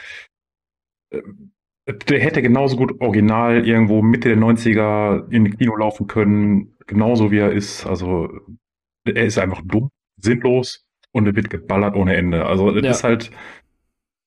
äh, 1.12 1.22
der 2.08 2.20
hätte 2.20 2.42
genauso 2.42 2.78
gut 2.78 3.02
original 3.02 3.68
irgendwo 3.68 4.02
Mitte 4.02 4.30
der 4.30 4.38
90er 4.38 5.30
in 5.32 5.46
die 5.46 5.52
Kino 5.52 5.76
laufen 5.76 6.08
können, 6.08 6.76
genauso 6.88 7.32
wie 7.32 7.40
er 7.40 7.52
ist. 7.52 7.86
Also 7.86 8.30
er 9.04 9.26
ist 9.26 9.38
einfach 9.38 9.62
dumm, 9.66 9.90
sinnlos 10.18 10.86
und 11.14 11.26
er 11.28 11.36
wird 11.36 11.50
geballert 11.50 11.96
ohne 11.96 12.16
Ende. 12.16 12.46
Also 12.46 12.72
das 12.72 12.84
Ja. 12.84 12.92
ist 12.92 13.04
halt 13.04 13.32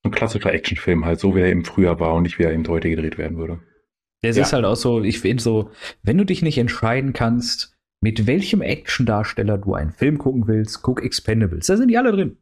ein 0.05 0.11
klassischer 0.11 0.53
Actionfilm 0.53 1.05
halt, 1.05 1.19
so 1.21 1.35
wie 1.35 1.41
er 1.41 1.49
eben 1.49 1.65
früher 1.65 1.99
war 2.01 2.15
und 2.15 2.25
nicht 2.25 2.39
wie 2.39 2.43
er 2.45 2.53
eben 2.53 2.67
heute 2.69 2.91
gedreht 2.91 3.17
werden 3.19 3.39
würde. 3.39 3.61
Das 4.23 4.37
Ja. 4.37 4.43
ist 4.43 4.53
halt 4.53 4.65
auch 4.65 4.77
so, 4.77 5.03
ich 5.03 5.21
finde 5.21 5.43
so, 5.43 5.71
wenn 6.03 6.19
du 6.19 6.25
dich 6.25 6.43
nicht 6.43 6.59
entscheiden 6.59 7.13
kannst, 7.13 7.75
mit 8.03 8.27
welchem 8.27 8.61
Actiondarsteller 8.61 9.57
du 9.59 9.75
einen 9.75 9.93
Film 9.93 10.19
gucken 10.19 10.47
willst, 10.47 10.83
guck 10.83 11.03
Expendables. 11.03 11.67
Da 11.67 11.77
sind 11.77 11.89
die 11.89 11.97
alle 11.99 12.13
drin. 12.13 12.37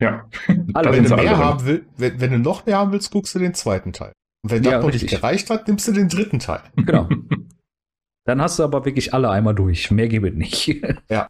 Ja. 0.00 0.28
Alle 0.74 0.90
Da 0.90 0.92
Wenn 0.92 1.04
du 1.04 1.08
mehr 1.10 1.18
alle 1.18 1.28
drin. 1.28 1.38
haben 1.38 1.66
will, 1.66 1.86
wenn, 1.96 2.20
wenn 2.20 2.30
du 2.32 2.38
noch 2.38 2.66
mehr 2.66 2.76
haben 2.78 2.92
willst, 2.92 3.10
guckst 3.10 3.34
du 3.34 3.38
den 3.38 3.54
zweiten 3.54 3.92
Teil. 3.94 4.12
Und 4.42 4.50
wenn 4.50 4.62
Ja, 4.62 4.72
das 4.72 4.80
noch 4.82 4.88
richtig. 4.92 5.10
nicht 5.10 5.20
gereicht 5.20 5.48
hat, 5.50 5.66
nimmst 5.68 5.88
du 5.88 5.92
den 5.92 6.08
dritten 6.08 6.38
Teil. 6.38 6.60
Genau. 6.76 7.08
Dann 8.26 8.42
hast 8.42 8.58
du 8.58 8.62
aber 8.64 8.84
wirklich 8.84 9.14
alle 9.14 9.30
einmal 9.30 9.54
durch. 9.54 9.90
Mehr 9.90 10.08
gibt 10.08 10.26
es 10.26 10.34
nicht. 10.34 10.82
Ja, 11.10 11.28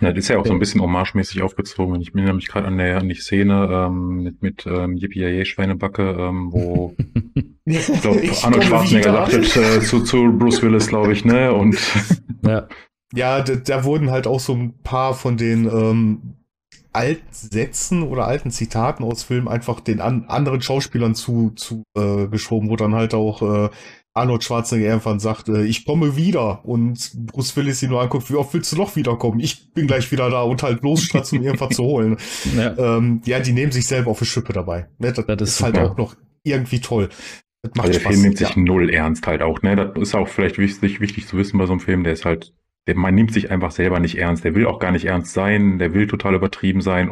das 0.00 0.16
ist 0.16 0.28
ja 0.28 0.38
auch 0.38 0.46
so 0.46 0.52
ein 0.52 0.58
bisschen 0.58 0.80
homagemäßig 0.80 1.42
aufgezogen. 1.42 2.00
Ich 2.00 2.12
bin 2.12 2.24
nämlich 2.24 2.48
gerade 2.48 2.66
an 2.66 2.78
der 2.78 2.98
an 2.98 3.08
die 3.08 3.14
Szene 3.14 3.68
ähm, 3.70 4.22
mit, 4.22 4.42
mit 4.42 4.66
ähm, 4.66 4.96
Yippie 4.96 5.44
Schweinebacke, 5.44 6.16
ähm, 6.18 6.52
wo 6.52 6.94
ich 7.64 7.86
glaube, 8.00 8.20
Ich 8.20 8.44
Arnold 8.44 8.64
Schwarzenegger 8.64 9.12
sagte 9.12 9.38
äh, 9.38 9.80
zu, 9.80 10.02
zu 10.02 10.32
Bruce 10.38 10.62
Willis, 10.62 10.88
glaube 10.88 11.12
ich, 11.12 11.24
ne? 11.24 11.52
Und 11.52 11.76
ja. 12.42 12.68
Ja, 13.14 13.40
da, 13.40 13.54
da 13.54 13.84
wurden 13.84 14.10
halt 14.10 14.26
auch 14.26 14.40
so 14.40 14.52
ein 14.54 14.82
paar 14.82 15.14
von 15.14 15.36
den 15.36 15.64
ähm, 15.66 16.34
Altsätzen 16.92 18.02
oder 18.02 18.26
alten 18.26 18.50
Zitaten 18.50 19.04
aus 19.04 19.22
Filmen 19.22 19.48
einfach 19.48 19.80
den 19.80 20.00
an, 20.00 20.24
anderen 20.28 20.60
Schauspielern 20.60 21.14
zu, 21.14 21.50
zu 21.50 21.84
äh, 21.96 22.26
geschoben, 22.26 22.68
wo 22.68 22.76
dann 22.76 22.94
halt 22.94 23.14
auch 23.14 23.42
äh, 23.42 23.70
Arnold 24.18 24.44
Schwarzenegger 24.44 24.88
irgendwann 24.88 25.20
sagt, 25.20 25.48
äh, 25.48 25.64
ich 25.64 25.84
komme 25.84 26.16
wieder 26.16 26.64
und 26.64 27.10
Bruce 27.26 27.56
Willis 27.56 27.82
ihn 27.82 27.90
nur 27.90 28.02
anguckt, 28.02 28.30
wie 28.30 28.36
oft 28.36 28.52
willst 28.54 28.72
du 28.72 28.76
noch 28.76 28.96
wiederkommen? 28.96 29.40
Ich 29.40 29.72
bin 29.72 29.86
gleich 29.86 30.10
wieder 30.12 30.30
da 30.30 30.42
und 30.42 30.62
halt 30.62 30.82
losstratzt, 30.82 31.32
um 31.32 31.42
irgendwas 31.42 31.76
zu 31.76 31.84
holen. 31.84 32.16
ja. 32.56 32.76
Ähm, 32.78 33.22
ja, 33.24 33.40
die 33.40 33.52
nehmen 33.52 33.72
sich 33.72 33.86
selber 33.86 34.10
auf 34.10 34.18
die 34.18 34.26
Schippe 34.26 34.52
dabei. 34.52 34.88
Ne, 34.98 35.12
das, 35.12 35.26
Das 35.26 35.40
ist 35.40 35.58
ist 35.58 35.62
halt 35.62 35.78
auch 35.78 35.96
noch 35.96 36.16
irgendwie 36.42 36.80
toll. 36.80 37.08
Das 37.62 37.72
macht 37.74 37.88
also 37.88 37.92
der 37.92 38.00
Spaß. 38.00 38.12
Film 38.12 38.22
nimmt 38.22 38.38
sich 38.38 38.50
ja. 38.50 38.60
null 38.62 38.90
ernst 38.90 39.26
halt 39.26 39.42
auch, 39.42 39.62
ne? 39.62 39.76
Das 39.76 39.90
ist 39.96 40.14
auch 40.14 40.28
vielleicht 40.28 40.58
wichtig, 40.58 41.00
wichtig 41.00 41.26
zu 41.26 41.36
wissen 41.36 41.58
bei 41.58 41.66
so 41.66 41.72
einem 41.72 41.80
Film, 41.80 42.04
der 42.04 42.12
ist 42.12 42.24
halt, 42.24 42.54
der, 42.86 42.96
man 42.96 43.14
nimmt 43.14 43.32
sich 43.32 43.50
einfach 43.50 43.70
selber 43.70 44.00
nicht 44.00 44.16
ernst. 44.16 44.44
Der 44.44 44.54
will 44.54 44.66
auch 44.66 44.78
gar 44.78 44.92
nicht 44.92 45.04
ernst 45.04 45.32
sein, 45.32 45.78
der 45.78 45.92
will 45.94 46.06
total 46.06 46.34
übertrieben 46.34 46.80
sein. 46.80 47.10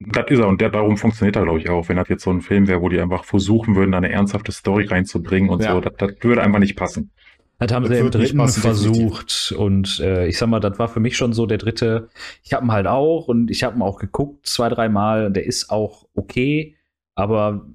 Das 0.00 0.30
ist 0.30 0.38
er 0.38 0.48
und 0.48 0.60
der, 0.60 0.70
darum 0.70 0.96
funktioniert 0.96 1.36
er, 1.36 1.42
glaube 1.42 1.58
ich, 1.58 1.68
auch. 1.68 1.88
Wenn 1.88 1.96
das 1.96 2.08
jetzt 2.08 2.24
so 2.24 2.30
ein 2.30 2.40
Film 2.40 2.66
wäre, 2.68 2.80
wo 2.80 2.88
die 2.88 3.00
einfach 3.00 3.24
versuchen 3.24 3.76
würden, 3.76 3.92
da 3.92 3.98
eine 3.98 4.10
ernsthafte 4.10 4.50
Story 4.50 4.86
reinzubringen 4.86 5.50
und 5.50 5.62
Ja. 5.62 5.74
so, 5.74 5.80
das, 5.80 5.92
das 5.98 6.12
würde 6.22 6.42
einfach 6.42 6.58
nicht 6.58 6.76
passen. 6.76 7.10
Das 7.58 7.70
haben 7.72 7.84
Das 7.84 7.92
sie 7.92 7.98
im 7.98 8.10
dritten 8.10 8.38
passen, 8.38 8.62
versucht. 8.62 9.54
Und 9.56 10.00
äh, 10.00 10.26
ich 10.26 10.38
sag 10.38 10.48
mal, 10.48 10.60
das 10.60 10.78
war 10.78 10.88
für 10.88 11.00
mich 11.00 11.18
schon 11.18 11.34
so 11.34 11.44
der 11.44 11.58
dritte. 11.58 12.08
Ich 12.42 12.54
habe 12.54 12.64
ihn 12.64 12.72
halt 12.72 12.86
auch 12.86 13.28
und 13.28 13.50
ich 13.50 13.62
habe 13.62 13.76
ihn 13.76 13.82
auch 13.82 13.98
geguckt, 13.98 14.46
zwei, 14.46 14.70
dreimal. 14.70 15.30
Der 15.30 15.44
ist 15.44 15.68
auch 15.70 16.06
okay, 16.14 16.76
aber 17.14 17.66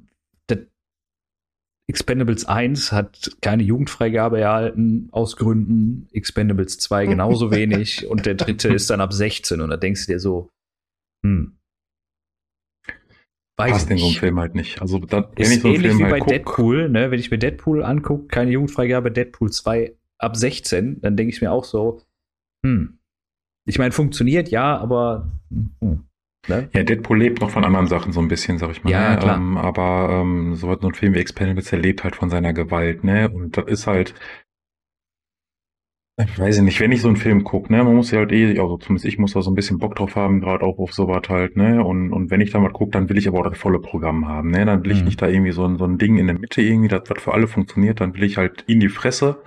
Expendables 1.87 2.45
1 2.45 2.91
hat 2.91 3.37
keine 3.41 3.61
Jugendfreigabe 3.61 4.39
erhalten, 4.39 5.09
aus 5.11 5.35
Gründen. 5.35 6.07
Expendables 6.11 6.79
2 6.79 7.05
genauso 7.05 7.51
wenig. 7.51 8.07
Und 8.07 8.25
der 8.25 8.33
dritte 8.33 8.69
ist 8.69 8.89
dann 8.89 9.01
ab 9.01 9.13
16. 9.13 9.61
Und 9.61 9.69
da 9.69 9.77
denkst 9.77 10.07
du 10.07 10.13
dir 10.13 10.19
so, 10.19 10.49
hm. 11.23 11.54
Weiß 13.57 13.71
Passt 13.71 13.89
in 13.89 13.97
so 13.97 14.07
einem. 14.07 14.15
Film 14.15 14.39
halt 14.39 14.55
nicht. 14.55 14.81
Also, 14.81 14.99
da, 14.99 15.29
wenn 15.35 15.43
Ist 15.43 15.55
ich 15.55 15.61
so 15.61 15.67
einen 15.67 15.75
ähnlich 15.77 15.91
Film 15.91 15.99
wie 15.99 16.03
bei 16.03 16.11
halt 16.11 16.23
guck, 16.23 16.29
Deadpool, 16.29 16.89
ne? 16.89 17.11
Wenn 17.11 17.19
ich 17.19 17.31
mir 17.31 17.37
Deadpool 17.37 17.83
angucke, 17.83 18.27
keine 18.27 18.51
Jugendfreigabe, 18.51 19.11
Deadpool 19.11 19.51
2 19.51 19.93
ab 20.17 20.35
16, 20.35 21.01
dann 21.01 21.15
denke 21.15 21.33
ich 21.33 21.41
mir 21.41 21.51
auch 21.51 21.63
so, 21.63 22.01
hm. 22.65 22.97
Ich 23.67 23.79
meine, 23.79 23.91
funktioniert 23.91 24.49
ja, 24.49 24.77
aber 24.77 25.31
hm, 25.81 26.03
ne? 26.47 26.69
Ja, 26.73 26.83
Deadpool 26.83 27.17
lebt 27.17 27.41
noch 27.41 27.49
von 27.49 27.63
anderen 27.63 27.87
Sachen 27.87 28.11
so 28.11 28.19
ein 28.19 28.27
bisschen, 28.27 28.57
sag 28.57 28.71
ich 28.71 28.83
mal. 28.83 28.91
Ja, 28.91 29.11
ne? 29.11 29.19
klar. 29.19 29.37
Ähm, 29.37 29.57
aber 29.57 30.09
ähm, 30.11 30.55
so 30.55 30.75
so 30.79 30.87
ein 30.87 30.93
Film 30.93 31.13
wie 31.13 31.19
Expendables, 31.19 31.69
der 31.69 31.79
lebt 31.79 32.03
halt 32.03 32.15
von 32.15 32.29
seiner 32.29 32.53
Gewalt, 32.53 33.03
ne? 33.03 33.29
Und 33.29 33.57
das 33.57 33.65
ist 33.67 33.87
halt, 33.87 34.13
ich 36.17 36.39
weiß 36.39 36.61
nicht, 36.61 36.79
wenn 36.79 36.93
ich 36.93 37.01
so 37.01 37.09
einen 37.09 37.17
Film 37.17 37.43
gucke, 37.43 37.71
ne, 37.73 37.83
man 37.83 37.93
muss 37.95 38.11
ja 38.11 38.19
halt 38.19 38.31
eh, 38.31 38.57
also 38.59 38.77
zumindest 38.77 39.05
ich 39.05 39.17
muss 39.17 39.33
da 39.33 39.41
so 39.41 39.51
ein 39.51 39.55
bisschen 39.55 39.79
Bock 39.79 39.95
drauf 39.97 40.15
haben, 40.15 40.39
gerade 40.39 40.63
auch 40.63 40.79
auf 40.79 40.93
sowas 40.93 41.23
halt, 41.27 41.57
ne? 41.57 41.83
Und, 41.83 42.13
und 42.13 42.31
wenn 42.31 42.39
ich 42.39 42.51
da 42.51 42.59
mal 42.59 42.71
gucke, 42.71 42.91
dann 42.91 43.09
will 43.09 43.17
ich 43.17 43.27
aber 43.27 43.39
auch 43.41 43.49
das 43.49 43.57
volle 43.57 43.79
Programm 43.79 44.25
haben, 44.27 44.49
ne? 44.49 44.65
Dann 44.65 44.83
will 44.85 44.91
ich 44.91 44.99
Mhm. 44.99 45.05
nicht 45.05 45.21
da 45.21 45.27
irgendwie 45.27 45.51
so 45.51 45.65
ein, 45.65 45.77
so 45.77 45.83
ein 45.85 45.97
Ding 45.97 46.17
in 46.17 46.27
der 46.27 46.39
Mitte 46.39 46.61
irgendwie, 46.61 46.87
das 46.87 47.03
was 47.09 47.21
für 47.21 47.33
alle 47.33 47.47
funktioniert, 47.47 47.99
dann 47.99 48.15
will 48.15 48.23
ich 48.23 48.37
halt 48.37 48.63
in 48.67 48.79
die 48.79 48.87
Fresse, 48.87 49.41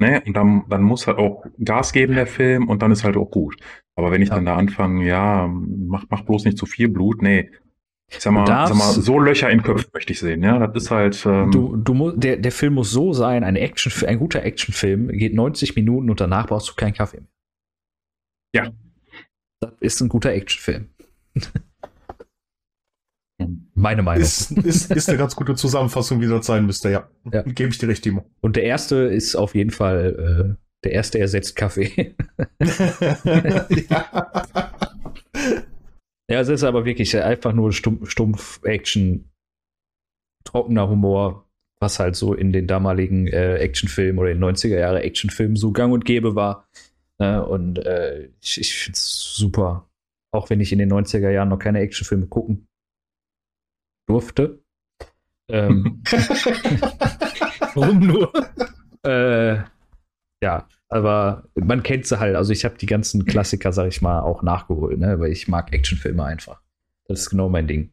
ne? 0.00 0.22
Und 0.26 0.34
dann, 0.36 0.64
dann 0.70 0.82
muss 0.82 1.06
halt 1.06 1.18
auch 1.18 1.44
Gas 1.64 1.92
geben, 1.92 2.14
der 2.16 2.26
Film, 2.28 2.68
und 2.68 2.82
dann 2.82 2.92
ist 2.92 3.04
halt 3.04 3.16
auch 3.16 3.30
gut. 3.30 3.56
Aber 3.96 4.12
wenn 4.12 4.22
ich 4.22 4.30
Ja. 4.30 4.36
dann 4.36 4.46
da 4.46 4.56
anfange, 4.56 5.06
ja, 5.06 5.48
mach, 5.48 6.06
mach 6.10 6.22
bloß 6.22 6.44
nicht 6.46 6.58
zu 6.58 6.66
viel 6.66 6.88
Blut, 6.88 7.22
nee. 7.22 7.50
Ich 8.08 8.20
sag 8.20 8.32
mal, 8.32 8.44
darfst- 8.44 8.72
sag 8.74 8.78
mal, 8.78 8.92
so 9.02 9.18
Löcher 9.18 9.50
in 9.50 9.62
Köpfen 9.62 9.90
möchte 9.92 10.12
ich 10.12 10.20
sehen, 10.20 10.42
ja. 10.42 10.64
Das 10.64 10.84
ist 10.84 10.90
halt, 10.90 11.24
ähm, 11.26 11.50
Du, 11.50 11.76
du 11.76 11.92
mu 11.94 12.12
der, 12.12 12.36
der 12.36 12.52
Film 12.52 12.74
muss 12.74 12.90
so 12.90 13.12
sein, 13.12 13.42
ein, 13.44 13.56
Action, 13.56 13.92
ein 14.08 14.18
guter 14.18 14.42
Actionfilm 14.44 15.08
geht 15.08 15.34
90 15.34 15.74
Minuten 15.74 16.08
und 16.10 16.20
danach 16.20 16.46
brauchst 16.46 16.68
du 16.68 16.74
keinen 16.74 16.94
Kaffee 16.94 17.18
mehr. 17.20 17.28
Ja. 18.54 18.72
Das 19.60 19.72
ist 19.80 20.00
ein 20.00 20.08
guter 20.08 20.30
Actionfilm. 20.32 20.88
Meine 23.74 24.02
Meinung. 24.02 24.22
Ist, 24.22 24.50
ist, 24.52 24.90
ist 24.90 25.08
eine 25.10 25.18
ganz 25.18 25.36
gute 25.36 25.54
Zusammenfassung, 25.54 26.20
wie 26.22 26.26
das 26.28 26.46
sein 26.46 26.64
müsste, 26.64 26.90
ja. 26.90 27.08
Ja. 27.30 27.42
Gebe 27.42 27.68
ich 27.70 27.78
dir 27.78 27.88
recht, 27.88 28.02
Timo. 28.02 28.24
Und 28.40 28.56
der 28.56 28.62
erste 28.64 28.96
ist 28.96 29.34
auf 29.36 29.54
jeden 29.54 29.70
Fall, 29.70 30.56
äh, 30.56 30.64
der 30.84 30.92
erste 30.92 31.18
ersetzt 31.18 31.54
Kaffee. 31.56 32.14
ja. 33.90 34.72
Ja, 36.28 36.40
es 36.40 36.48
ist 36.48 36.64
aber 36.64 36.84
wirklich 36.84 37.16
einfach 37.16 37.52
nur 37.52 37.72
stumpf, 37.72 38.10
stumpf 38.10 38.60
Action, 38.64 39.30
trockener 40.44 40.88
Humor, 40.88 41.48
was 41.78 41.98
halt 41.98 42.16
so 42.16 42.34
in 42.34 42.52
den 42.52 42.66
damaligen 42.66 43.26
äh, 43.28 43.56
Actionfilmen 43.56 44.18
oder 44.18 44.30
in 44.30 44.40
den 44.40 44.50
90er 44.50 44.78
Jahre 44.78 45.02
Actionfilmen 45.02 45.56
so 45.56 45.72
gang 45.72 45.92
und 45.92 46.04
gäbe 46.04 46.34
war. 46.34 46.68
Ne? 47.18 47.44
Und 47.46 47.78
äh, 47.78 48.30
ich, 48.40 48.60
ich 48.60 48.74
finde 48.76 48.96
es 48.96 49.36
super. 49.36 49.88
Auch 50.32 50.50
wenn 50.50 50.60
ich 50.60 50.72
in 50.72 50.78
den 50.78 50.92
90er 50.92 51.30
Jahren 51.30 51.48
noch 51.48 51.58
keine 51.58 51.80
Actionfilme 51.80 52.26
gucken 52.26 52.66
durfte. 54.08 54.60
Ähm, 55.48 56.02
Warum 57.74 58.00
nur? 58.00 58.32
äh, 59.04 59.62
ja, 60.42 60.68
aber 60.88 61.45
man 61.66 61.82
kennt 61.82 62.06
sie 62.06 62.20
halt. 62.20 62.36
Also 62.36 62.52
ich 62.52 62.64
habe 62.64 62.78
die 62.78 62.86
ganzen 62.86 63.24
Klassiker, 63.24 63.72
sag 63.72 63.88
ich 63.88 64.00
mal, 64.00 64.20
auch 64.20 64.42
nachgeholt, 64.42 64.98
ne? 64.98 65.18
weil 65.18 65.32
ich 65.32 65.48
mag 65.48 65.72
Actionfilme 65.72 66.24
einfach. 66.24 66.62
Das 67.06 67.20
ist 67.20 67.30
genau 67.30 67.48
mein 67.48 67.66
Ding. 67.66 67.90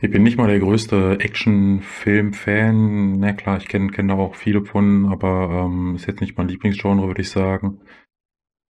Ich 0.00 0.10
bin 0.10 0.22
nicht 0.22 0.36
mal 0.36 0.48
der 0.48 0.60
größte 0.60 1.18
Actionfilm-Fan. 1.20 3.18
Na 3.18 3.32
klar, 3.32 3.58
ich 3.58 3.68
kenne 3.68 3.90
kenn 3.90 4.08
da 4.08 4.14
auch 4.14 4.34
viele 4.34 4.64
von, 4.64 5.06
aber 5.06 5.66
ähm, 5.66 5.96
ist 5.96 6.06
jetzt 6.06 6.20
nicht 6.20 6.36
mein 6.36 6.48
Lieblingsgenre, 6.48 7.06
würde 7.06 7.22
ich 7.22 7.30
sagen. 7.30 7.80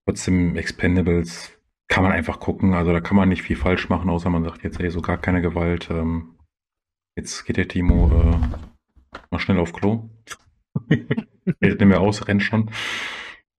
Trotzdem 0.05 0.55
Expendables 0.55 1.51
kann 1.87 2.03
man 2.03 2.11
einfach 2.11 2.39
gucken. 2.39 2.73
Also 2.73 2.91
da 2.91 3.01
kann 3.01 3.17
man 3.17 3.29
nicht 3.29 3.43
viel 3.43 3.55
falsch 3.55 3.89
machen, 3.89 4.09
außer 4.09 4.29
man 4.29 4.43
sagt 4.43 4.63
jetzt, 4.63 4.79
ey, 4.79 4.89
so 4.89 5.01
gar 5.01 5.17
keine 5.17 5.41
Gewalt. 5.41 5.89
Ähm, 5.89 6.35
jetzt 7.15 7.45
geht 7.45 7.57
der 7.57 7.67
Timo 7.67 8.07
äh, 8.07 8.37
mal 9.31 9.39
schnell 9.39 9.59
auf 9.59 9.73
Klo. 9.73 10.09
Hält 10.89 11.79
nicht 11.79 11.85
mehr 11.85 12.01
aus, 12.01 12.27
rennt 12.27 12.43
schon. 12.43 12.71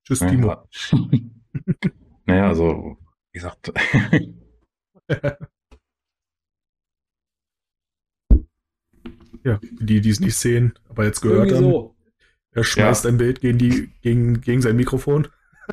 Tschüss, 0.07 0.21
Timo. 0.21 0.49
Ja. 0.49 0.65
naja, 2.27 2.49
also, 2.49 2.97
wie 3.33 3.39
gesagt, 3.39 3.73
Ja, 9.45 9.61
die, 9.81 10.01
die 10.01 10.11
es 10.11 10.21
nicht 10.21 10.35
sehen, 10.37 10.75
aber 10.89 11.05
jetzt 11.05 11.21
gehört 11.21 11.51
Irgendwie 11.51 11.67
haben. 11.67 11.73
so. 11.73 11.95
Er 12.53 12.65
schmeißt 12.65 13.05
Ja. 13.05 13.11
ein 13.11 13.19
Bild 13.19 13.41
gegen, 13.41 13.59
die, 13.59 13.93
gegen, 14.01 14.41
gegen 14.41 14.61
sein 14.63 14.77
Mikrofon. 14.77 15.29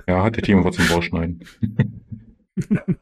ja, 0.08 0.24
hat 0.24 0.36
der 0.36 0.43
Timo 0.43 0.63
was 0.63 0.76
zum 0.76 0.86
Rausschneiden. 0.88 1.43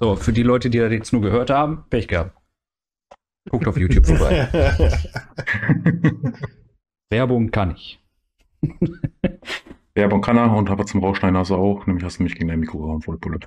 So, 0.00 0.14
für 0.14 0.32
die 0.32 0.44
Leute, 0.44 0.70
die 0.70 0.78
das 0.78 0.92
jetzt 0.92 1.12
nur 1.12 1.22
gehört 1.22 1.50
haben, 1.50 1.82
Pech 1.90 2.06
gehabt. 2.06 2.38
Guckt 3.50 3.66
auf 3.66 3.76
YouTube 3.76 4.06
vorbei. 4.06 4.46
Werbung 7.10 7.50
kann 7.50 7.72
ich. 7.72 7.98
Werbung 9.94 10.20
kann 10.20 10.36
er 10.36 10.52
und 10.54 10.70
aber 10.70 10.86
zum 10.86 11.02
Rausschneiden 11.02 11.36
hast 11.36 11.50
du 11.50 11.56
auch, 11.56 11.86
nämlich 11.86 12.04
hast 12.04 12.18
du 12.18 12.22
mich 12.22 12.34
gegen 12.34 12.48
dein 12.48 12.60
Mikro 12.60 12.78
gehauen, 12.78 13.02
voll 13.02 13.18
Bulle. 13.18 13.38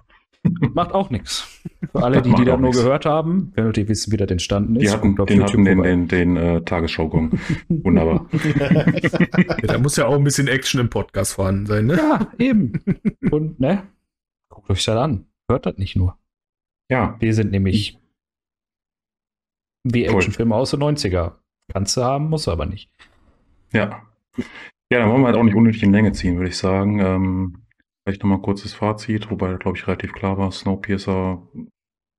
Macht 0.74 0.92
auch 0.94 1.10
nichts. 1.12 1.62
Für 1.92 2.04
alle, 2.04 2.18
Das 2.18 2.24
die, 2.24 2.34
die 2.36 2.46
das 2.46 2.60
nur 2.60 2.70
nix. 2.70 2.78
gehört 2.82 3.06
haben, 3.06 3.52
wenn 3.56 3.72
ihr 3.74 3.88
wissen, 3.88 4.12
wie 4.12 4.18
das 4.18 4.30
entstanden 4.32 4.76
ist, 4.76 4.82
Die 4.84 4.90
hatten, 4.90 5.16
den, 5.16 5.44
hatten 5.44 5.64
den, 5.66 5.76
vorbei. 5.78 5.90
den, 5.90 6.08
den 6.08 6.38
äh, 6.38 6.62
Tagesschau-Gong. 6.64 7.40
Wunderbar. 7.70 8.28
Ja, 8.34 9.56
da 9.68 9.78
muss 9.78 9.96
ja 9.98 10.08
auch 10.08 10.16
ein 10.16 10.24
bisschen 10.24 10.48
Action 10.48 10.82
im 10.82 10.90
Podcast 10.90 11.34
vorhanden 11.34 11.66
sein, 11.68 11.86
ne? 11.86 11.96
Ja, 11.98 12.28
eben. 12.40 12.74
Und, 13.30 13.60
ne? 13.60 13.84
Guckt 14.50 14.70
euch 14.70 14.84
das 14.84 14.98
an. 14.98 15.26
Hört 15.50 15.66
das 15.68 15.78
nicht 15.78 15.96
nur. 15.96 16.18
Ja, 16.90 17.16
Wir 17.20 17.34
sind 17.34 17.52
nämlich 17.52 17.98
wie 19.84 20.08
Cool. 20.08 20.16
Actionfilme 20.16 20.56
aus 20.56 20.72
den 20.72 20.82
90er. 20.82 21.34
Kannst 21.72 21.96
du 21.98 22.04
haben, 22.04 22.30
muss 22.30 22.48
aber 22.48 22.66
nicht. 22.66 22.92
ja. 23.74 24.02
Ja, 24.92 25.00
dann 25.00 25.10
wollen 25.10 25.22
wir 25.22 25.28
halt 25.28 25.38
auch 25.38 25.44
nicht 25.44 25.56
unnötig 25.56 25.84
in 25.84 25.94
Länge 25.94 26.12
ziehen, 26.12 26.36
würde 26.38 26.50
ich 26.50 26.58
sagen. 26.58 27.00
Ähm, 27.00 27.66
vielleicht 28.04 28.22
nochmal 28.24 28.42
kurzes 28.42 28.74
Fazit, 28.74 29.32
wobei, 29.32 29.54
glaube 29.56 29.78
ich, 29.78 29.88
relativ 29.88 30.12
klar 30.14 30.38
war. 30.38 30.52
Snowpiercer 30.52 31.48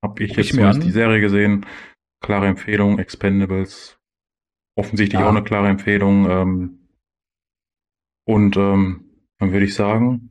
habe 0.03 0.23
ich 0.25 0.31
Guck 0.31 0.39
jetzt 0.39 0.47
ich 0.47 0.51
zumindest 0.53 0.81
an. 0.81 0.87
die 0.87 0.93
Serie 0.93 1.21
gesehen. 1.21 1.67
Klare 2.25 2.47
Empfehlung, 2.47 2.99
Expendables. 2.99 3.99
offensichtlich 4.79 5.21
Ja. 5.21 5.27
auch 5.27 5.33
eine 5.35 5.43
klare 5.45 5.69
Empfehlung. 5.69 6.31
Ähm, 6.31 6.89
und 8.27 8.57
ähm, 8.57 9.05
dann 9.39 9.53
würde 9.53 9.67
ich 9.67 9.75
sagen, 9.75 10.31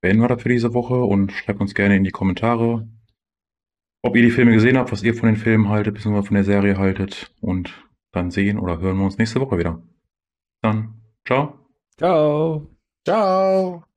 beenden 0.00 0.22
wir 0.22 0.28
das 0.28 0.40
für 0.42 0.48
diese 0.48 0.72
Woche 0.72 0.94
und 0.94 1.32
schreibt 1.32 1.60
uns 1.60 1.74
gerne 1.74 1.96
in 1.96 2.04
die 2.04 2.10
Kommentare, 2.12 2.88
ob 4.02 4.16
ihr 4.16 4.22
die 4.22 4.30
Filme 4.30 4.52
gesehen 4.52 4.78
habt, 4.78 4.90
was 4.92 5.02
ihr 5.02 5.14
von 5.14 5.26
den 5.26 5.36
Filmen 5.36 5.68
haltet, 5.68 5.94
beziehungsweise 5.94 6.28
von 6.28 6.34
der 6.36 6.44
Serie 6.44 6.78
haltet. 6.78 7.34
Und 7.42 7.84
dann 8.12 8.30
sehen 8.30 8.58
oder 8.58 8.78
hören 8.78 8.96
wir 8.96 9.04
uns 9.04 9.18
nächste 9.18 9.40
Woche 9.40 9.58
wieder. 9.58 9.82
Dann, 10.62 11.02
ciao. 11.26 11.63
Ciao. 11.98 12.70
Ciao. 13.04 13.88